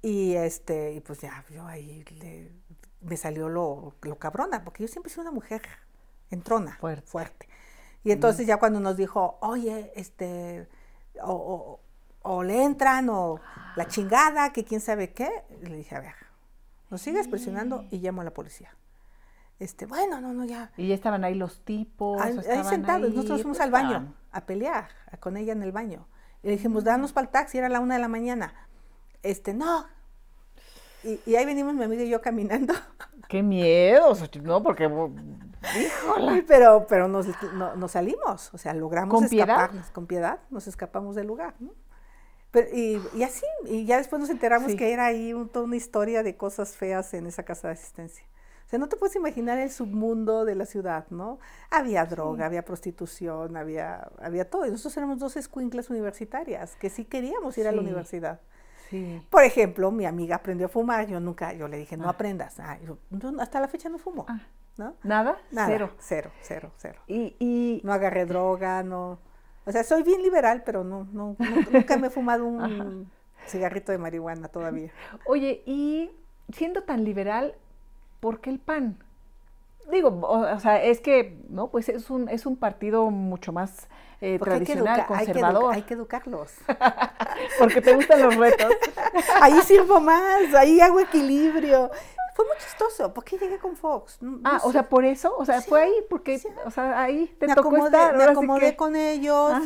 [0.03, 2.05] Y este, y pues ya, yo ahí
[3.00, 5.62] me salió lo, lo cabrona, porque yo siempre soy una mujer
[6.30, 7.07] entrona, fuerte.
[7.07, 7.48] fuerte.
[8.05, 10.68] Y entonces ya cuando nos dijo, oye, este,
[11.22, 11.78] o,
[12.22, 13.40] o, le entran, o
[13.76, 15.30] la chingada, que quién sabe qué,
[15.62, 16.14] le dije, a ver,
[16.90, 18.74] nos sigues presionando y llamo a la policía.
[19.59, 20.72] Este, bueno, no, no, ya.
[20.76, 22.20] Y ya estaban ahí los tipos.
[22.20, 24.88] Ahí, sentados, nosotros fuimos al baño a pelear
[25.20, 26.09] con ella en el baño.
[26.42, 28.55] Y le dijimos, danos para el taxi, era la una de la mañana.
[29.22, 29.86] Este, no.
[31.05, 32.74] Y, ahí venimos mi amiga y yo caminando.
[33.28, 34.62] Qué miedo, ¿no?
[34.62, 36.42] Porque, híjole.
[36.42, 37.26] Pero, pero nos,
[37.88, 39.90] salimos, o sea, logramos ¿Con escaparnos.
[39.90, 41.70] Con piedad, nos escapamos del lugar, ¿no?
[42.50, 46.22] Pero, y, y, así, y ya después nos enteramos que era ahí toda una historia
[46.22, 48.24] de cosas feas en esa casa de asistencia
[48.72, 51.38] sea, no te puedes imaginar el submundo de la ciudad, ¿no?
[51.70, 54.64] Había droga, había prostitución, había, había todo.
[54.64, 58.40] Y nosotros éramos dos escuinclas universitarias que sí queríamos ir a la universidad.
[58.88, 59.22] Sí.
[59.28, 62.12] Por ejemplo, mi amiga aprendió a fumar, yo nunca, yo le dije, no ah.
[62.12, 62.58] aprendas.
[62.60, 62.78] Ah,
[63.40, 64.24] hasta la fecha no fumo.
[64.26, 64.40] Ah.
[64.78, 64.96] ¿no?
[65.02, 65.36] ¿Nada?
[65.50, 65.90] Cero.
[65.98, 66.98] Cero, cero, cero.
[67.06, 69.18] Y, No agarré droga, no.
[69.66, 71.36] O sea, soy bien liberal, pero no, no,
[71.70, 73.10] nunca me he fumado un
[73.46, 74.90] cigarrito de marihuana todavía.
[75.26, 76.10] Oye, y
[76.54, 77.54] siendo tan liberal,
[78.22, 78.96] ¿por qué el PAN?
[79.90, 81.70] Digo, o, sea, es que, ¿no?
[81.70, 83.88] Pues es un, es un partido mucho más
[84.20, 85.74] eh, tradicional, conservador.
[85.74, 86.52] Hay que, educarlos.
[87.58, 88.72] Porque te gustan los retos.
[89.42, 91.90] ahí sirvo más, ahí hago equilibrio.
[92.36, 94.20] Fue muy chistoso, ¿por qué llegué con Fox?
[94.44, 97.54] ah, o sea, por eso, o sea, fue ahí, porque, o sea, ahí te me
[97.56, 98.16] tocó acomodé, estar.
[98.16, 99.52] Me acomodé con ellos.
[99.52, 99.62] Ah.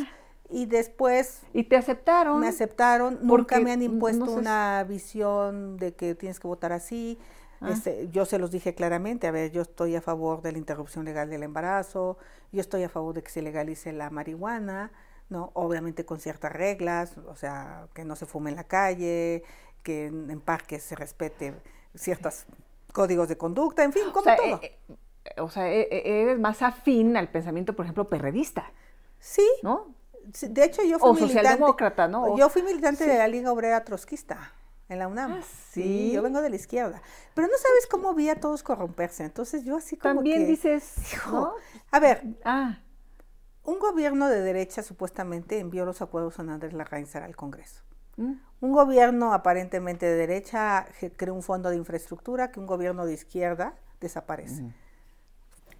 [0.49, 1.41] Y después...
[1.53, 2.39] ¿Y te aceptaron?
[2.39, 7.19] Me aceptaron, nunca me han impuesto una visión de que tienes que votar así.
[7.61, 7.69] Ah.
[7.71, 11.05] Este, yo se los dije claramente, a ver, yo estoy a favor de la interrupción
[11.05, 12.17] legal del embarazo,
[12.51, 14.91] yo estoy a favor de que se legalice la marihuana,
[15.29, 15.51] ¿no?
[15.53, 19.43] Obviamente con ciertas reglas, o sea, que no se fume en la calle,
[19.83, 21.55] que en, parques se respete
[21.95, 22.45] ciertos
[22.93, 24.61] códigos de conducta, en fin, como todo.
[24.61, 24.77] Eh,
[25.25, 28.71] eh, o sea, e, e, eres más afín al pensamiento, por ejemplo, perredista.
[29.19, 29.47] Sí.
[29.63, 29.95] ¿No?
[30.41, 32.37] De hecho, yo fui o socialdemócrata, ¿no?
[32.37, 34.51] Yo fui militante de la Liga Obrera Trotskista
[34.89, 35.33] en la UNAM.
[35.33, 36.11] Ah, sí.
[36.13, 37.01] Yo vengo de la izquierda.
[37.33, 39.23] Pero no sabes cómo vi a todos corromperse.
[39.25, 40.93] Entonces yo así como También dices,
[41.91, 42.79] A ver, ah.
[43.63, 47.83] un gobierno de derecha supuestamente envió los acuerdos a Andrés Larrainzar al Congreso.
[48.15, 48.33] Mm.
[48.61, 53.75] Un gobierno aparentemente de derecha creó un fondo de infraestructura que un gobierno de izquierda
[53.99, 54.63] desaparece.
[54.63, 54.73] Mm.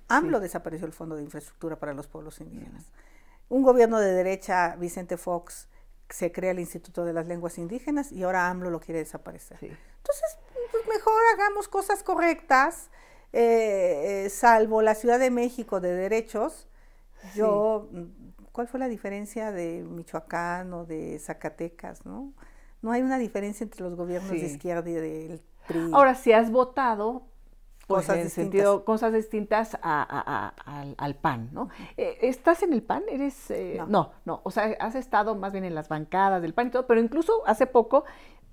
[0.09, 2.83] AMLO desapareció el fondo de infraestructura para los pueblos indígenas.
[2.83, 3.53] Mm.
[3.53, 5.67] Un gobierno de derecha, Vicente Fox,
[6.09, 9.57] se crea el Instituto de las Lenguas Indígenas y ahora AMLO lo quiere desaparecer.
[9.61, 10.37] Entonces,
[10.71, 12.89] pues mejor hagamos cosas correctas,
[13.33, 16.67] eh, eh, salvo la Ciudad de México de derechos.
[17.35, 17.89] Yo,
[18.51, 22.05] ¿cuál fue la diferencia de Michoacán o de Zacatecas?
[22.05, 22.33] No,
[22.81, 25.91] no hay una diferencia entre los gobiernos de izquierda y del PRI.
[25.93, 27.27] Ahora, si has votado
[27.87, 28.33] cosas distintas.
[28.33, 31.69] Sentido, cosas distintas al, PAN, ¿no?
[31.95, 33.03] Eh, ¿Estás en el PAN?
[33.09, 33.49] ¿Eres...?
[33.51, 34.11] Eh, no.
[34.25, 34.41] no.
[34.43, 37.43] o sea, has estado más bien en las bancadas del PAN y todo, pero incluso
[37.45, 38.03] hace poco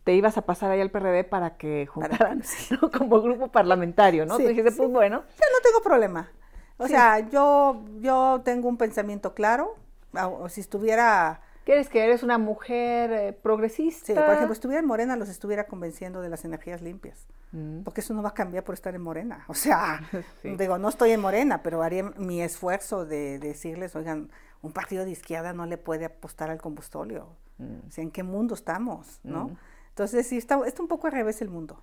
[0.05, 2.43] te ibas a pasar ahí al PRD para que juntaran
[2.97, 4.37] como grupo parlamentario, ¿no?
[4.37, 5.18] Sí, Tú dijiste, pues bueno.
[5.18, 6.30] Yo no tengo problema.
[6.76, 9.76] O sea, yo, yo tengo un pensamiento claro.
[10.12, 14.07] O si estuviera ¿Quieres que eres una mujer eh, progresista?
[14.07, 17.27] Sí, por ejemplo, estuviera en Morena, los estuviera convenciendo de las energías limpias.
[17.53, 17.83] Mm.
[17.83, 19.45] Porque eso no va a cambiar por estar en Morena.
[19.49, 20.01] O sea,
[20.43, 25.12] digo, no estoy en Morena, pero haría mi esfuerzo de, decirles, oigan, un partido de
[25.12, 27.29] izquierda no le puede apostar al combustóleo.
[27.57, 27.89] Mm.
[27.89, 29.21] O sea, ¿en qué mundo estamos?
[29.23, 29.49] ¿no?
[29.49, 29.57] Mm.
[29.89, 31.81] Entonces, sí, está, está un poco al revés el mundo.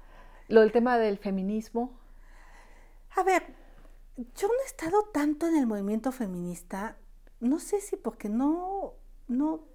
[0.47, 1.97] lo del tema del feminismo.
[3.15, 3.43] A ver,
[4.35, 6.97] yo no he estado tanto en el movimiento feminista,
[7.39, 8.93] no sé si porque no,
[9.27, 9.70] no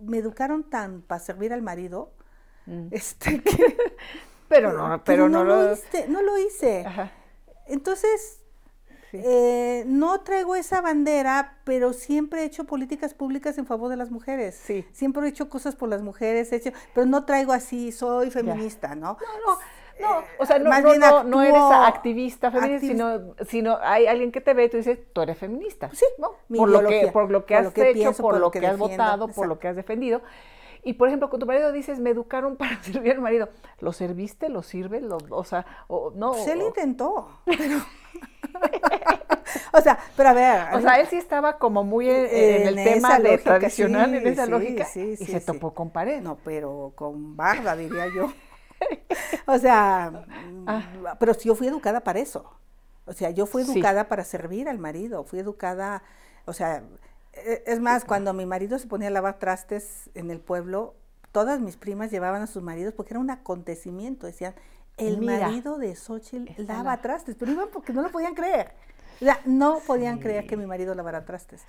[0.00, 2.12] me educaron tan para servir al marido,
[2.66, 2.88] mm.
[2.90, 3.42] este,
[4.48, 6.84] pero no, pero no, lo, hice, no lo hice.
[7.66, 8.40] Entonces,
[9.12, 14.10] eh, no traigo esa bandera, pero siempre he hecho políticas públicas en favor de las
[14.10, 14.54] mujeres.
[14.54, 14.86] Sí.
[14.92, 18.94] Siempre he hecho cosas por las mujeres, he hecho, pero no traigo así, soy feminista,
[18.94, 19.18] ¿no?
[19.20, 19.58] No, no.
[20.02, 24.52] No, o sea, no, no, no, eres activista feminista, Sino, sino hay alguien que te
[24.52, 25.90] ve y tú dices, tú eres feminista.
[25.92, 26.32] Sí, ¿no?
[26.54, 29.58] por, lo que, por lo que has hecho, por, lo que, has votado, por lo
[29.58, 30.20] que has defendido.
[30.84, 33.48] Y por ejemplo, con tu marido dices, me educaron para servir al marido.
[33.80, 34.48] ¿Lo serviste?
[34.48, 35.00] ¿Lo sirve?
[35.00, 36.34] Lo, o sea, o, no.
[36.34, 37.28] Se le intentó.
[39.72, 40.74] o sea, pero a ver.
[40.74, 44.86] O sea, él sí estaba como muy en, el tema de tradicional, en esa lógica,
[44.94, 46.20] y se topó con pared.
[46.20, 48.32] No, pero con barda, diría yo.
[49.46, 50.24] o sea,
[50.66, 51.16] ah.
[51.18, 52.50] pero yo fui educada para eso.
[53.04, 56.02] O sea, yo fui educada para servir al marido, fui educada,
[56.44, 56.84] o sea,
[57.32, 60.94] e, es más, cuando mi marido se ponía a lavar trastes en el pueblo,
[61.32, 64.54] todas mis primas llevaban a sus maridos porque era un acontecimiento, decían,
[64.98, 68.72] el marido de Xochitl lava trastes, pero iban porque no lo podían creer.
[69.44, 71.64] No podían creer que mi marido lavara trastes.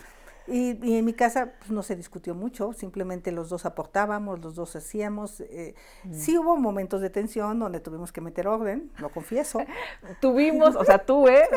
[0.45, 4.75] Y, en mi casa pues, no se discutió mucho, simplemente los dos aportábamos, los dos
[4.75, 5.39] hacíamos.
[5.39, 5.73] Eh,
[6.03, 6.13] mm.
[6.13, 9.59] Sí hubo momentos de tensión donde tuvimos que meter orden, lo confieso.
[10.19, 11.47] Tuvimos, o sea, tuve.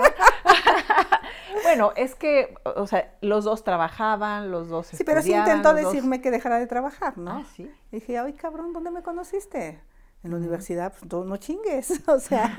[1.65, 6.21] bueno, es que, o sea, los dos trabajaban, los dos Sí, pero sí intentó decirme
[6.21, 7.33] que dejara de trabajar, ¿no?
[7.33, 7.69] Ah, sí.
[7.91, 9.81] dije, ay, cabrón, ¿dónde me conociste?
[10.27, 12.57] En la universidad, pues no chingues, o sea,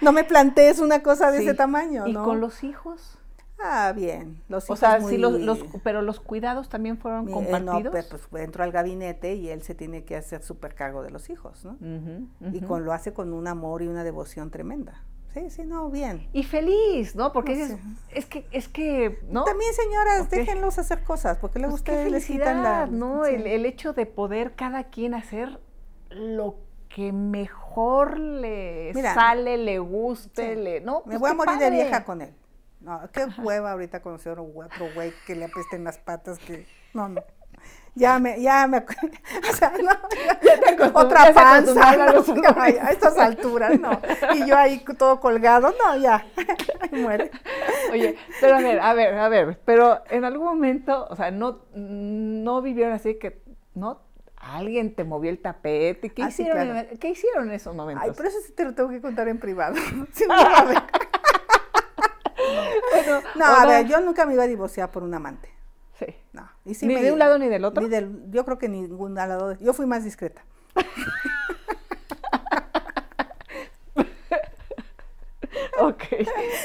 [0.00, 3.16] no me plantees una cosa de ese tamaño, ¿Y con los hijos?
[3.60, 4.42] Ah, bien.
[4.48, 7.84] Los o sea, sí, los, pero los cuidados también fueron compartidos.
[7.84, 11.10] no, pues, pues, entró al gabinete y él se tiene que hacer súper cargo de
[11.10, 11.78] los hijos, ¿no?
[12.52, 15.04] Y con, lo hace con un amor y una devoción tremenda.
[15.32, 16.28] Sí, sí, no, bien.
[16.32, 17.32] Y feliz, ¿no?
[17.32, 17.76] Porque es,
[18.10, 19.44] es, que, es que, ¿no?
[19.44, 22.86] También, señoras, déjenlos hacer cosas, porque luego pues ustedes les quitan la...
[22.86, 23.26] ¿no?
[23.26, 25.60] El, el, hecho de poder cada quien hacer
[26.10, 26.63] lo
[26.94, 30.80] que mejor le sale, le guste, le...
[30.80, 30.98] ¿no?
[31.00, 32.32] Me pues voy a morir de vieja con él.
[32.80, 36.66] No, qué hueva ahorita conocer a otro güey que le apesten las patas que.
[36.92, 37.20] No, no.
[37.96, 38.78] Ya me, ya me,
[39.50, 39.90] o sea, no,
[40.42, 44.00] ya, otra panza, a estas alturas, no.
[44.34, 46.26] Y yo ahí todo colgado, no, ya,
[46.92, 47.30] muere.
[47.92, 51.64] Oye, pero a ver, a ver, a ver, pero en algún momento, o sea, no,
[51.74, 53.42] no vivieron así que,
[53.74, 54.00] ¿no?
[54.44, 58.04] Alguien te movió el tapete, ¿qué, ah, hicieron, en, ¿qué hicieron en esos momentos?
[58.04, 59.74] Ay, pero eso sí te lo tengo que contar en privado.
[60.12, 60.82] Si no, a ver
[63.36, 65.48] no, a ver, yo nunca me iba a divorciar por un amante.
[65.98, 66.06] Sí.
[66.32, 66.48] No.
[66.64, 67.82] ni de un lado ni del otro.
[67.82, 69.56] Ni del, yo creo que ningún lado.
[69.60, 70.44] Yo fui más discreta.
[75.78, 76.02] ok.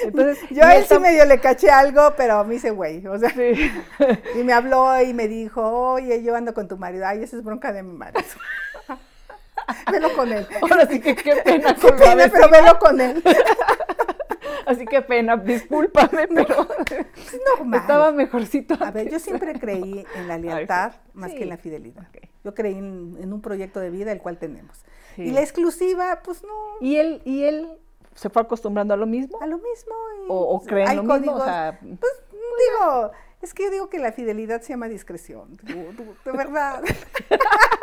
[0.04, 3.06] Entonces, yo a él sí medio le caché algo, pero me hice güey.
[3.08, 3.72] O sea, sí.
[4.40, 5.62] y me habló y me dijo,
[5.94, 7.06] oye, yo ando con tu marido.
[7.06, 8.24] Ay, esa es bronca de mi marido.
[9.92, 10.48] velo con él.
[10.62, 11.76] Ahora sí que qué pena.
[11.76, 13.24] Qué pena, pero velo con él.
[14.66, 16.68] Así que pena, discúlpame, pero
[17.76, 18.78] estaba mejorcito.
[18.80, 22.08] A ver, yo siempre creí en la lealtad más que en la fidelidad.
[22.44, 24.86] Yo creí en, un proyecto de vida el cual tenemos.
[25.18, 26.50] Y la exclusiva, pues no.
[26.82, 27.80] ¿Y él, y él
[28.20, 29.40] se fue acostumbrando a lo mismo?
[29.42, 29.96] A lo mismo.
[30.28, 31.36] ¿O, o creen lo mismo?
[31.36, 33.12] O sea, pues digo,
[33.42, 35.58] es que yo digo que la fidelidad se llama discreción.
[35.64, 36.84] De verdad.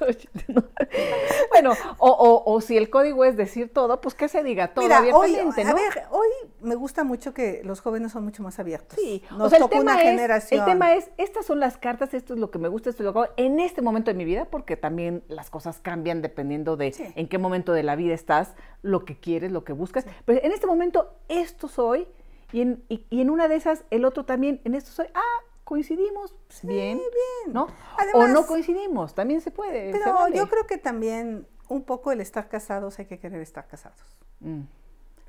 [1.50, 5.66] bueno, o, si el código es decir todo, pues que se diga todo abiertamente, hoy,
[5.66, 6.28] A ver, hoy
[6.60, 8.98] me gusta mucho que los jóvenes son mucho más abiertos.
[8.98, 10.60] Sí, Nos o tocó una generación.
[10.60, 13.06] El tema es, estas son las cartas, esto es lo que me gusta, esto es
[13.06, 16.76] lo que hago en este momento de mi vida, porque también las cosas cambian dependiendo
[16.76, 20.06] de en qué momento de la vida estás, lo que quieres, lo que buscas.
[20.24, 22.06] Pero en este momento, esto soy,
[22.52, 26.32] y en, y en una de esas, el otro también, en esto soy, ah, coincidimos,
[26.62, 27.66] bien, bien, ¿no?
[28.14, 29.90] o no coincidimos, también se puede.
[29.90, 34.16] Pero yo creo que también un poco el estar casados hay que querer estar casados.
[34.38, 34.60] Mm.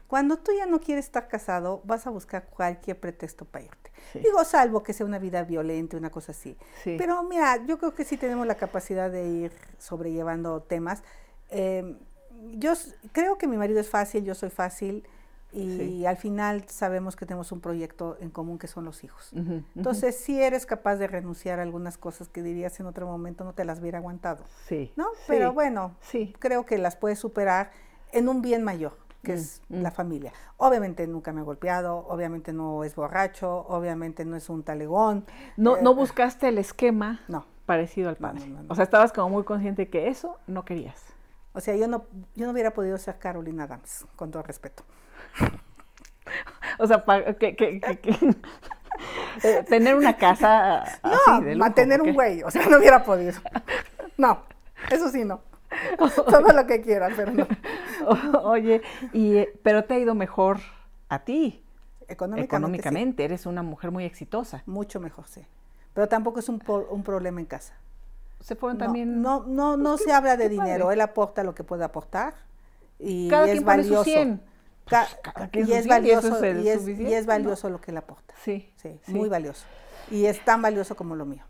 [0.06, 3.92] Cuando tú ya no quieres estar casado, vas a buscar cualquier pretexto para irte.
[4.14, 6.56] Digo, salvo que sea una vida violenta, una cosa así.
[6.84, 11.02] Pero mira, yo creo que sí tenemos la capacidad de ir sobrellevando temas.
[11.50, 11.98] Eh,
[12.52, 12.74] yo
[13.12, 15.04] creo que mi marido es fácil, yo soy fácil
[15.54, 19.32] y al final sabemos que tenemos un proyecto en común que son los hijos.
[19.76, 23.54] Entonces, si eres capaz de renunciar a algunas cosas que dirías en otro momento, no
[23.54, 24.44] te las hubiera aguantado.
[24.68, 24.92] Sí.
[24.96, 25.08] ¿No?
[25.28, 26.34] Pero bueno, sí.
[26.40, 27.72] creo que las puedes superar
[28.12, 29.82] en un bien mayor, que mm, es mm.
[29.82, 30.34] la familia.
[30.58, 35.26] Obviamente nunca me ha golpeado, obviamente no es borracho, obviamente no es un talegón.
[35.56, 37.46] No, no eh, buscaste el esquema no.
[37.66, 38.54] parecido al padre.
[38.68, 41.02] o sea, estabas como muy consciente que eso no querías.
[41.54, 44.84] O sea, yo no, yo no hubiera podido ser Carolina Adams, con todo respeto.
[46.80, 47.04] o sea,
[47.40, 47.82] que, que,
[49.44, 53.34] eh, tener una casa no, mantener un güey, o sea, no hubiera podido.
[54.18, 54.44] No,
[54.92, 55.42] eso sí no.
[56.16, 57.48] Todo lo que quieras, pero no.
[58.44, 58.82] oye,
[59.14, 60.60] y, eh, pero te ha ido mejor
[61.10, 61.64] a ti.
[62.08, 62.56] Económicamente.
[62.56, 64.64] Económicamente, eres una mujer muy exitosa.
[64.66, 65.46] Mucho mejor, sí.
[65.94, 67.74] Pero tampoco es un, un problema en casa.
[68.40, 69.22] Se fueron también.
[69.22, 70.92] No, no, no pues se habla de dinero.
[70.92, 72.34] Él aporta lo que puede aportar
[73.00, 74.40] y, Cada es valioso.
[75.54, 76.68] Y, es valioso y,
[77.14, 78.34] es, valioso lo que él aporta.
[78.44, 79.66] Sí, sí, muy valioso.
[80.10, 81.44] Y es tan valioso como lo mío.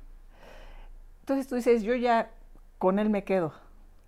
[1.22, 2.32] Entonces tú dices, yo ya
[2.78, 3.54] con él me quedo.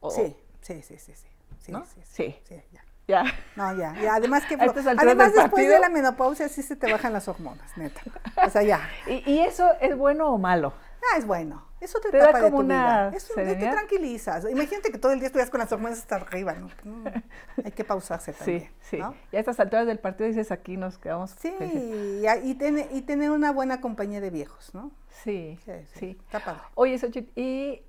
[0.10, 1.72] sí, sí, sí, sí, sí.
[1.72, 1.86] ¿No?
[2.04, 2.84] Sí, sí, ya.
[3.08, 3.24] Ya.
[3.56, 3.96] No, ya.
[4.14, 8.02] Además que además después de la menopausia sí se te bajan las hormonas, neta.
[8.46, 8.88] O sea, ya.
[9.08, 10.74] ¿Y, ¿Y, eso es bueno o malo?
[11.02, 11.69] Ah, es bueno.
[11.82, 13.12] Eso te, tapa de tu vida.
[13.14, 14.50] Eso te tranquilizas.
[14.50, 16.70] Imagínate que todo el día estuvieras con las hormonas hasta arriba, ¿no?
[17.64, 18.70] hay que pausarse también.
[18.82, 19.00] Sí, sí.
[19.32, 21.32] Y a estas alturas del partido dices aquí nos quedamos.
[21.40, 24.92] Sí, y, y, tener una buena compañía de viejos, ¿no?
[25.24, 25.72] Sí, sí.
[25.96, 26.18] sí.
[26.26, 26.62] Está padre.
[26.76, 27.82] Oye, Xochitl, y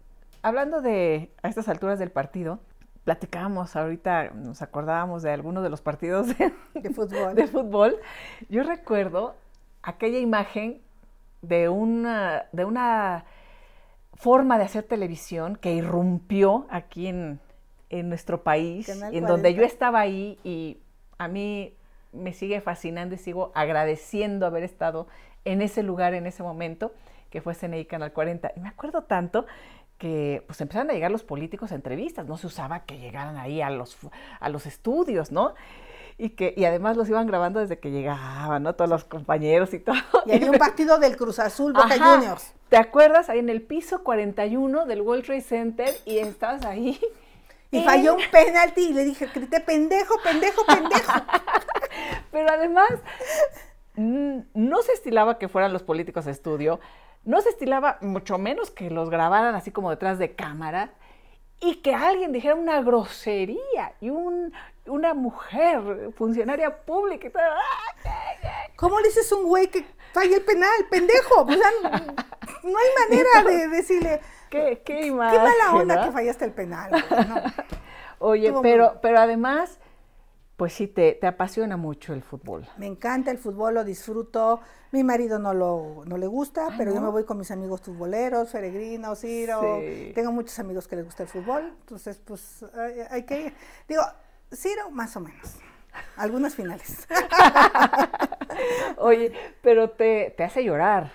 [0.43, 2.61] hablando de a estas alturas del partido,
[3.05, 6.29] platicábamos ahorita, nos acordábamos de algunos de los partidos
[6.75, 7.35] de fútbol.
[7.35, 7.99] de fútbol.
[8.49, 9.35] Yo recuerdo
[9.83, 10.81] aquella imagen
[11.43, 13.25] de una, de una
[14.21, 17.41] forma de hacer televisión que irrumpió aquí en,
[17.91, 20.79] nuestro país, en donde yo estaba ahí y
[21.19, 21.75] a mí
[22.13, 25.09] me sigue fascinando y sigo agradeciendo haber estado
[25.45, 26.93] en ese lugar en ese momento,
[27.31, 28.53] que fue CNI Canal 40.
[28.57, 29.47] Y me acuerdo tanto
[29.99, 33.61] que pues empezaron a llegar los políticos a entrevistas, no se usaba que llegaran ahí
[33.61, 33.99] a los,
[34.39, 35.55] a los estudios, ¿no?
[36.17, 38.75] y que y además los iban grabando desde que llegaban, ¿no?
[38.75, 39.97] Todos los compañeros y todo.
[40.27, 42.53] Y había un partido del Cruz Azul Boca Juniors.
[42.71, 43.29] ¿Te acuerdas?
[43.29, 46.99] Ahí en el piso 41 del World Trade Center y estabas ahí.
[47.73, 51.13] Y falló un penalti y le dije, grité, pendejo, pendejo, pendejo.
[52.31, 52.91] Pero además,
[53.97, 56.79] no se estilaba que fueran los políticos a estudio,
[57.25, 60.95] no se estilaba mucho menos que los grabaran así como detrás de cámara
[61.61, 64.53] y que alguien dijera una grosería y un,
[64.87, 67.43] una mujer, funcionaria pública y todo.
[68.77, 71.45] ¿Cómo le dices a un güey que falla el penal, pendejo?
[71.45, 74.21] no hay manera de decirle.
[74.51, 76.91] Qué, qué, qué mala onda que fallaste el penal.
[78.19, 79.79] Oye, pero, pero además,
[80.57, 82.69] pues sí, te, te, apasiona mucho el fútbol.
[82.77, 84.61] Me encanta el fútbol, lo disfruto.
[84.93, 88.51] Mi marido no, lo, no le gusta, pero yo me voy con mis amigos futboleros,
[88.51, 89.81] Feregrino, Ciro.
[90.15, 93.55] Tengo muchos amigos que les gusta el fútbol, entonces pues hay, hay que ir.
[93.89, 94.03] Digo,
[94.53, 95.55] Ciro, más o menos.
[96.17, 97.07] Algunas finales.
[98.99, 99.33] Oye,
[99.63, 101.13] pero te, hace llorar.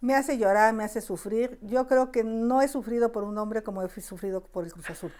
[0.00, 1.58] Me hace llorar, me hace sufrir.
[1.62, 4.90] Yo creo que no he sufrido por un hombre como he sufrido por el Cruz
[4.90, 5.12] Azul.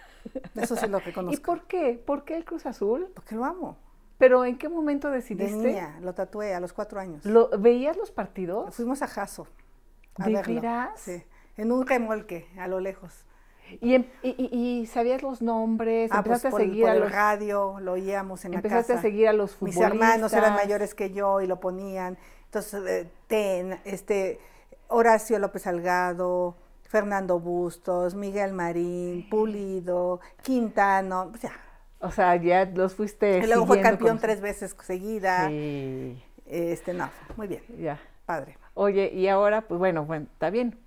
[0.55, 1.33] Eso sí lo reconozco.
[1.41, 2.01] ¿Y por qué?
[2.05, 3.09] ¿Por qué el Cruz Azul?
[3.13, 3.77] Porque lo amo.
[4.17, 5.55] ¿Pero en qué momento decidiste?
[5.55, 7.25] De niña, lo tatué a los cuatro años.
[7.25, 8.75] ¿Lo, ¿Veías los partidos?
[8.75, 9.47] Fuimos a Jaso.
[10.17, 11.23] A ¿De Sí,
[11.55, 13.25] en un remolque, a lo lejos.
[13.81, 16.11] Em, ¿Y, y, sabías los nombres?
[16.11, 18.77] Ah, pues empezaste a seguir a los, el radio, lo oíamos en la casa.
[18.77, 19.91] Empezaste a seguir a los futbolistas.
[19.91, 22.17] Mis hermanos eran mayores que yo y lo ponían.
[22.45, 24.39] Entonces, eh, ten, este,
[24.87, 31.53] Horacio López Salgado, Fernando Bustos, Miguel Marín, Pulido, Quintano, o sea.
[32.01, 35.47] O sea, ya los fuiste Y luego fue campeón tres veces seguida.
[35.49, 36.23] Sí.
[36.45, 37.63] Este, no, muy bien.
[37.77, 37.99] Ya.
[38.25, 38.57] Padre.
[38.73, 40.79] Oye, y ahora, pues bueno, bueno, está bien.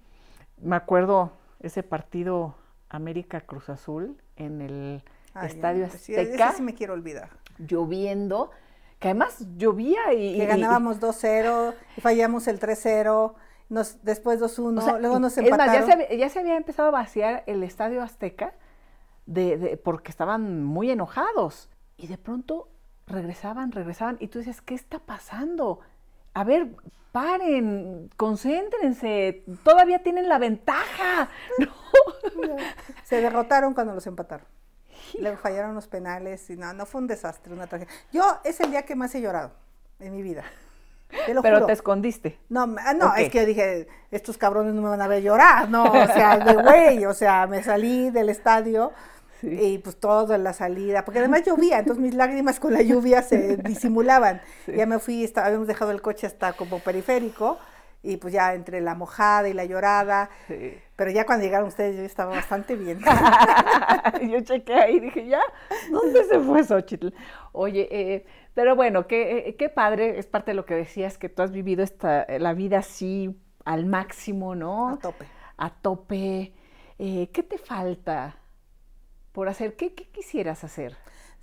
[0.61, 2.55] Me acuerdo ese partido
[2.93, 5.03] América Cruz Azul en el
[5.43, 6.53] Estadio Azteca.
[6.53, 7.31] Sí, me quiero olvidar.
[7.59, 8.51] Lloviendo,
[8.99, 10.37] que además llovía y...
[10.37, 13.35] Que ganábamos 2-0, y fallamos el 3-0,
[13.69, 15.75] nos, después 2-1, luego nos empataron.
[15.75, 18.55] ya, se, ya, se, había empezado a vaciar el Estadio Azteca
[19.27, 21.71] de, porque estaban muy enojados.
[21.97, 22.69] Y de pronto
[23.07, 25.81] regresaban, regresaban, y tú dices, ¿qué está pasando?
[26.35, 26.69] A ver,
[27.13, 31.29] paren, concéntrense, todavía tienen la ventaja.
[33.05, 34.47] Se derrotaron cuando los empataron.
[35.19, 37.93] Luego fallaron los penales y no, no fue un desastre, una tragedia.
[38.13, 39.53] Yo es el día que más he llorado
[40.01, 40.45] en mi vida.
[41.43, 42.39] Pero te escondiste.
[42.49, 45.69] No, ah, no, es que yo dije, estos cabrones no me van a ver llorar,
[45.69, 48.93] no, o sea, de güey, o sea, me salí del estadio
[49.43, 53.23] y pues todo en la salida, porque además llovía, entonces mis lágrimas con la lluvia
[53.23, 54.41] se disimulaban.
[54.67, 57.59] Ya me fui, habíamos dejado el coche hasta como periférico
[58.03, 60.31] y pues ya entre la mojada y la llorada,
[60.97, 63.01] pero ya cuando llegaron ustedes yo estaba bastante bien.
[64.31, 65.41] yo chequé ahí y dije, ya,
[65.91, 67.09] ¿dónde se fue Xochitl?
[67.53, 71.29] Oye, eh, pero bueno, qué, eh, qué padre, es parte de lo que decías, que
[71.29, 74.91] tú has vivido esta, la vida así al máximo, ¿no?
[74.91, 75.27] A tope.
[75.57, 76.53] A tope.
[76.99, 78.37] Eh, ¿Qué te falta?
[79.33, 79.77] Por hacer.
[79.77, 80.97] ¿Qué, quisieras hacer?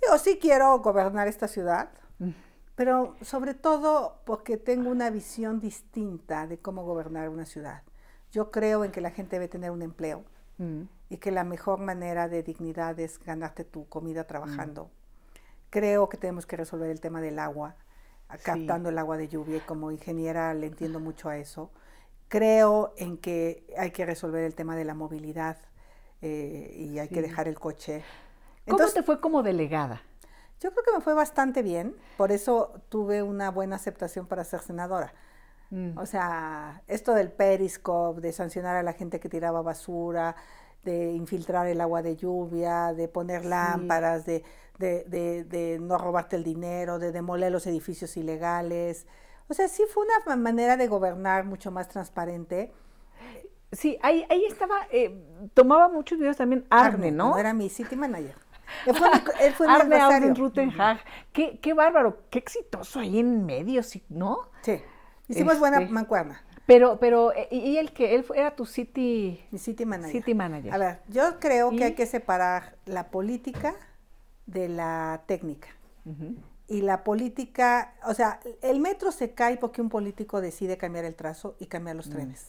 [0.06, 2.30] Yo sí quiero gobernar esta ciudad, mm.
[2.74, 7.82] pero sobre todo porque tengo una visión distinta de cómo gobernar una ciudad.
[8.32, 10.24] Yo creo en que la gente debe tener un empleo
[10.58, 10.82] mm.
[11.10, 14.84] y que la mejor manera de dignidad es ganarte tu comida trabajando.
[14.84, 14.90] Mm.
[15.70, 17.76] Creo que tenemos que resolver el tema del agua,
[18.42, 21.70] captando el agua de lluvia y como ingeniera le entiendo mucho a eso.
[22.28, 25.58] Creo en que hay que resolver el tema de la movilidad
[26.22, 28.02] eh, y hay que dejar el coche.
[28.68, 30.02] ¿Cómo te fue como delegada?
[30.60, 34.60] Yo creo que me fue bastante bien, por eso tuve una buena aceptación para ser
[34.60, 35.14] senadora.
[35.70, 35.96] Mm.
[35.96, 40.36] O sea, esto del periscope, de sancionar a la gente que tiraba basura,
[40.84, 44.44] de infiltrar el agua de lluvia, de poner lámparas, de,
[44.78, 49.06] de, de, no robarte el dinero, de demoler los edificios ilegales.
[49.48, 52.72] O sea, sí fue una manera de gobernar mucho más transparente.
[53.72, 55.22] Sí, ahí, ahí estaba, eh,
[55.54, 57.38] tomaba muchos videos también Arne, ¿no?
[57.38, 58.34] Era mi city manager.
[58.86, 59.08] Él fue,
[59.40, 61.00] él fue Arne Rutenhag.
[61.32, 64.38] Qué, qué bárbaro, qué exitoso ahí en medio, ¿no?
[64.62, 64.80] Sí.
[65.28, 66.42] Hicimos buena este, mancuerna.
[66.66, 69.44] Pero, pero, eh, ¿y él que Él era tu city...
[69.50, 70.12] Mi city manager.
[70.12, 70.72] City manager.
[70.72, 73.74] A ver, yo creo que hay que separar la política
[74.46, 75.68] de la técnica.
[76.66, 81.14] Y la política, o sea, el metro se cae porque un político decide cambiar el
[81.14, 82.46] trazo y cambiar los mm, trenes.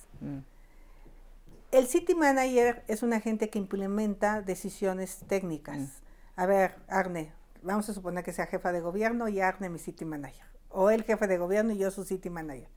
[1.72, 5.78] El city manager es una gente que implementa decisiones técnicas.
[5.78, 5.88] Mm.
[6.36, 10.06] A ver, Arne, vamos a suponer que sea jefa de gobierno y Arne mi city
[10.06, 12.68] manager o el jefe de gobierno y yo su city manager.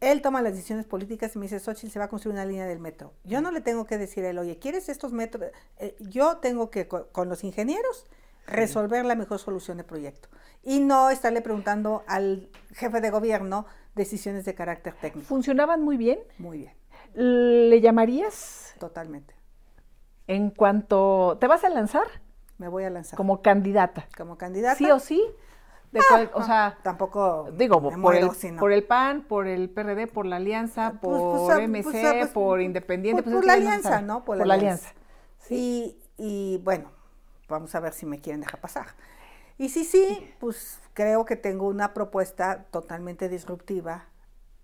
[0.00, 2.66] Él toma las decisiones políticas y me dice, Xochitl, se va a construir una línea
[2.66, 3.14] del metro.
[3.24, 5.50] Yo no le tengo que decir a él, oye, ¿quieres estos metros?
[5.78, 8.04] Eh, yo tengo que, con, los ingenieros,
[8.46, 10.28] resolver la mejor solución de proyecto.
[10.62, 15.26] Y no estarle preguntando al jefe de gobierno decisiones de carácter técnico.
[15.26, 16.18] ¿Funcionaban muy bien?
[16.38, 16.72] Muy bien.
[17.14, 18.74] ¿Le llamarías?
[18.78, 19.34] Totalmente.
[20.26, 21.38] En cuanto...
[21.40, 22.06] ¿Te vas a lanzar?
[22.58, 23.16] Me voy a lanzar.
[23.16, 24.06] Como candidata.
[24.16, 24.76] Como candidata.
[24.76, 25.22] ¿Sí o sí?
[26.10, 28.28] Ah, o sea, tampoco digo por, el,
[28.58, 32.60] por el PAN, por el PRD, por la Alianza, pues, por pues, MC, pues, por
[32.60, 34.24] Independiente, por, la Alianza, ¿no?
[34.24, 34.92] Por la, Alianza.
[35.38, 35.98] Sí.
[36.18, 36.90] Y, bueno,
[37.48, 38.86] vamos a ver si me quieren dejar pasar.
[39.58, 44.04] Y sí, sí, pues creo que tengo una propuesta totalmente disruptiva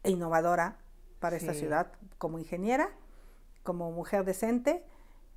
[0.02, 0.76] e innovadora
[1.22, 2.90] para esta ciudad como ingeniera,
[3.62, 4.82] como mujer decente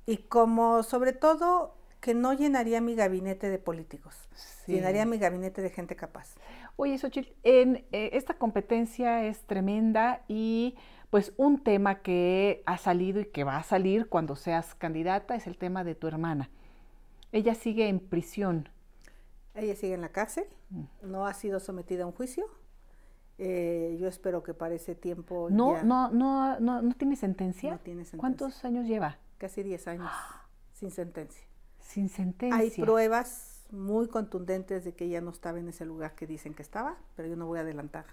[0.04, 4.28] y como sobre todo que no llenaría mi gabinete de políticos,
[4.66, 6.34] llenaría mi gabinete de gente capaz.
[6.74, 10.74] Oye, Xochitl, en, eh, esta competencia es tremenda y
[11.10, 15.46] pues un tema que ha salido y que va a salir cuando seas candidata es
[15.46, 16.50] el tema de tu hermana.
[17.30, 18.70] Ella sigue en prisión.
[19.54, 20.82] Ella sigue en la cárcel, mm.
[21.02, 22.44] no ha sido sometida a un juicio.
[23.38, 25.48] Eh, yo espero que para ese tiempo.
[25.50, 27.72] No, no, no, no, no tiene sentencia.
[27.72, 28.18] No tiene sentencia.
[28.20, 29.18] ¿Cuántos años lleva?
[29.38, 30.10] Casi 10 años
[30.76, 31.46] sin sentencia.
[31.80, 32.58] Sin sentencia.
[32.58, 36.62] Hay pruebas muy contundentes de que ella no estaba en ese lugar que dicen que
[36.62, 38.04] estaba, pero yo no voy a adelantar.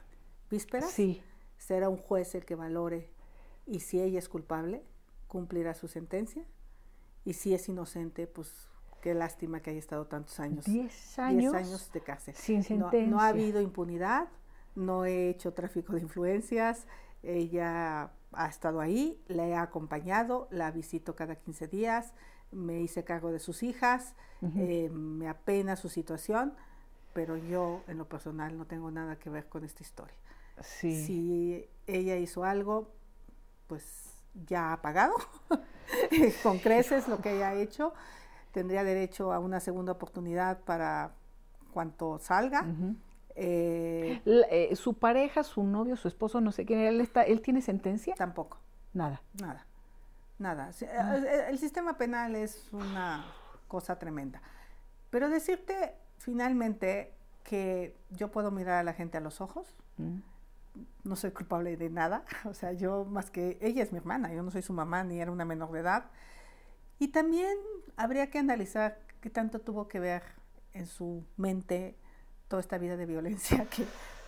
[0.50, 0.92] Vísperas.
[0.92, 1.22] Sí.
[1.58, 3.10] Será un juez el que valore
[3.66, 4.84] y si ella es culpable,
[5.28, 6.46] cumplirá su sentencia.
[7.26, 8.70] Y si es inocente, pues
[9.02, 10.66] qué lástima que haya estado tantos años.
[10.66, 11.54] Diez años.
[11.54, 12.36] Diez años de cárcel.
[12.36, 13.10] Sin sentencia.
[13.10, 14.30] No, ha habido impunidad,
[14.76, 16.88] no he hecho tráfico de influencias,
[17.22, 22.14] ella ha estado ahí, la he acompañado, la visito cada 15 días,
[22.52, 24.16] me hice cargo de sus hijas,
[24.58, 26.54] eh, me apena su situación,
[27.14, 30.16] pero yo en lo personal no tengo nada que ver con esta historia.
[30.62, 32.92] Si ella hizo algo,
[33.68, 34.14] pues
[34.48, 35.14] ya ha pagado
[36.44, 37.94] con creces lo que ella ha hecho.
[38.52, 41.14] Tendría derecho a una segunda oportunidad para
[41.74, 42.66] cuanto salga.
[43.36, 47.62] Eh, eh, su pareja, su novio, su esposo, no sé quién, ¿él, está, ¿él tiene
[47.62, 48.16] sentencia?
[48.16, 48.60] Tampoco.
[48.94, 49.22] Nada.
[49.40, 49.66] Nada.
[50.38, 50.72] Nada.
[50.98, 51.18] Ah.
[51.50, 53.26] El, sistema penal es una
[53.68, 54.42] cosa tremenda.
[55.10, 60.20] Pero decirte finalmente que yo puedo mirar a la gente a los ojos, mm.
[61.04, 64.44] no soy culpable de nada, o sea, yo más que ella es mi hermana, yo
[64.44, 66.06] no soy su mamá ni era una menor de edad.
[67.00, 67.58] Y también
[67.98, 70.24] habría que analizar qué tanto tuvo que ver
[70.74, 71.98] en su mente
[72.54, 73.84] toda esta vida de violencia que,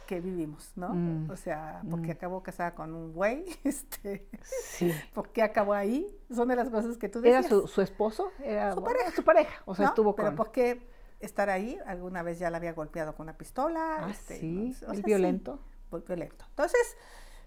[0.07, 0.89] que vivimos, ¿no?
[0.95, 1.30] Mm.
[1.30, 2.18] O sea, porque mm.
[2.18, 4.91] acabó casada con un güey, este, sí.
[5.14, 6.07] ¿por qué acabó ahí?
[6.34, 7.45] Son de las cosas que tú decías.
[7.45, 8.31] ¿Era su, esposo?
[8.43, 9.11] Era su pareja.
[9.11, 10.26] Su pareja, o sea, estuvo con...
[10.26, 10.89] Pero ¿por qué
[11.19, 11.77] estar ahí?
[11.85, 13.97] Alguna vez ya la había golpeado con una pistola.
[13.99, 14.76] Ah, este, sí,
[15.06, 15.60] violento.
[15.91, 16.45] muy violento.
[16.49, 16.97] Entonces,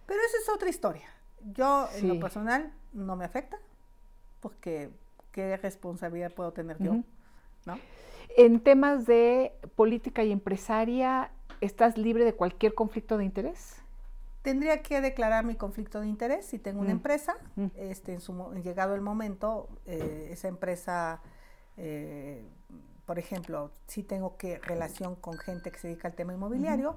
[0.07, 1.09] pero esa es otra historia.
[1.43, 3.59] Yo, en lo personal, no me afecta,
[4.39, 4.93] porque
[5.33, 7.03] qué responsabilidad puedo tener yo,
[7.67, 7.79] ¿no?
[8.37, 11.31] En temas de política y empresaria,
[11.61, 13.77] ¿estás libre de cualquier conflicto de interés?
[14.43, 16.93] Tendría que declarar mi conflicto de interés si tengo una mm.
[16.93, 17.37] empresa.
[17.57, 17.67] Mm.
[17.77, 21.21] Este, en su, llegado el momento, eh, esa empresa
[21.79, 22.43] eh,
[23.07, 26.97] por ejemplo, si tengo que relación con gente que se dedica al tema inmobiliario,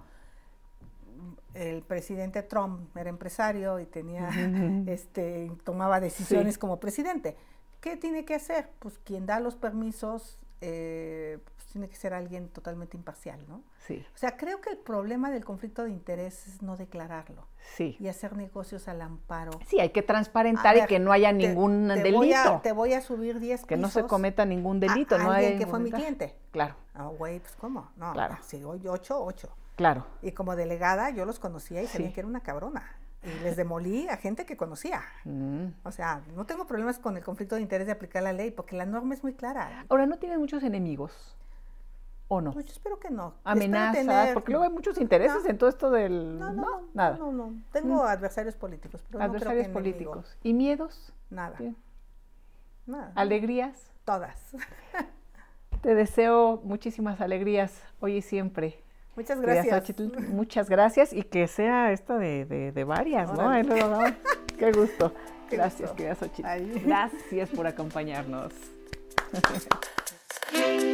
[1.53, 4.29] el presidente Trump era empresario y tenía,
[4.87, 7.37] este, tomaba decisiones como presidente.
[7.79, 8.69] ¿Qué tiene que hacer?
[8.79, 13.63] Pues quien da los permisos eh, pues tiene que ser alguien totalmente imparcial, ¿no?
[13.87, 14.05] Sí.
[14.13, 17.47] O sea, creo que el problema del conflicto de interés es no declararlo.
[17.75, 17.97] Sí.
[17.99, 19.51] Y hacer negocios al amparo.
[19.67, 22.61] Sí, hay que transparentar y que no haya ningún delito.
[22.61, 25.17] te voy a subir 10 Que no se cometa ningún delito.
[25.17, 26.35] no alguien que fue mi cliente.
[26.51, 26.75] Claro.
[26.93, 27.89] Ah, güey, pues ¿cómo?
[27.95, 28.37] No, claro.
[28.43, 29.49] si hoy 8, 8.
[29.75, 30.05] Claro.
[30.21, 32.97] Y como delegada yo los conocía y sabía que era una cabrona.
[33.23, 35.03] Y les demolí a gente que conocía.
[35.25, 35.67] Mm.
[35.83, 38.75] O sea, no tengo problemas con el conflicto de interés de aplicar la ley porque
[38.75, 39.85] la norma es muy clara.
[39.89, 41.37] Ahora, ¿no tienes muchos enemigos?
[42.27, 42.53] ¿O no?
[42.53, 43.35] Pues yo espero que no.
[43.43, 46.39] Amenazas, porque luego hay muchos intereses en todo esto del...
[46.39, 47.17] No, no, no, nada.
[47.17, 48.07] No, no, Tengo mm.
[48.07, 50.37] adversarios políticos, pero adversarios no creo que políticos.
[50.41, 51.13] ¿Y miedos?
[51.29, 51.57] Nada.
[52.87, 53.11] Nada.
[53.15, 53.91] ¿Alegrías?
[54.05, 54.55] Todas.
[55.81, 58.83] Te deseo muchísimas alegrías hoy y siempre.
[59.15, 59.93] Muchas gracias.
[60.29, 63.51] muchas gracias y que sea esto de, de, varias, ¿no?
[64.57, 65.13] Qué gusto.
[65.49, 66.85] gracias, querida Xochitl.
[66.85, 68.53] Gracias por acompañarnos.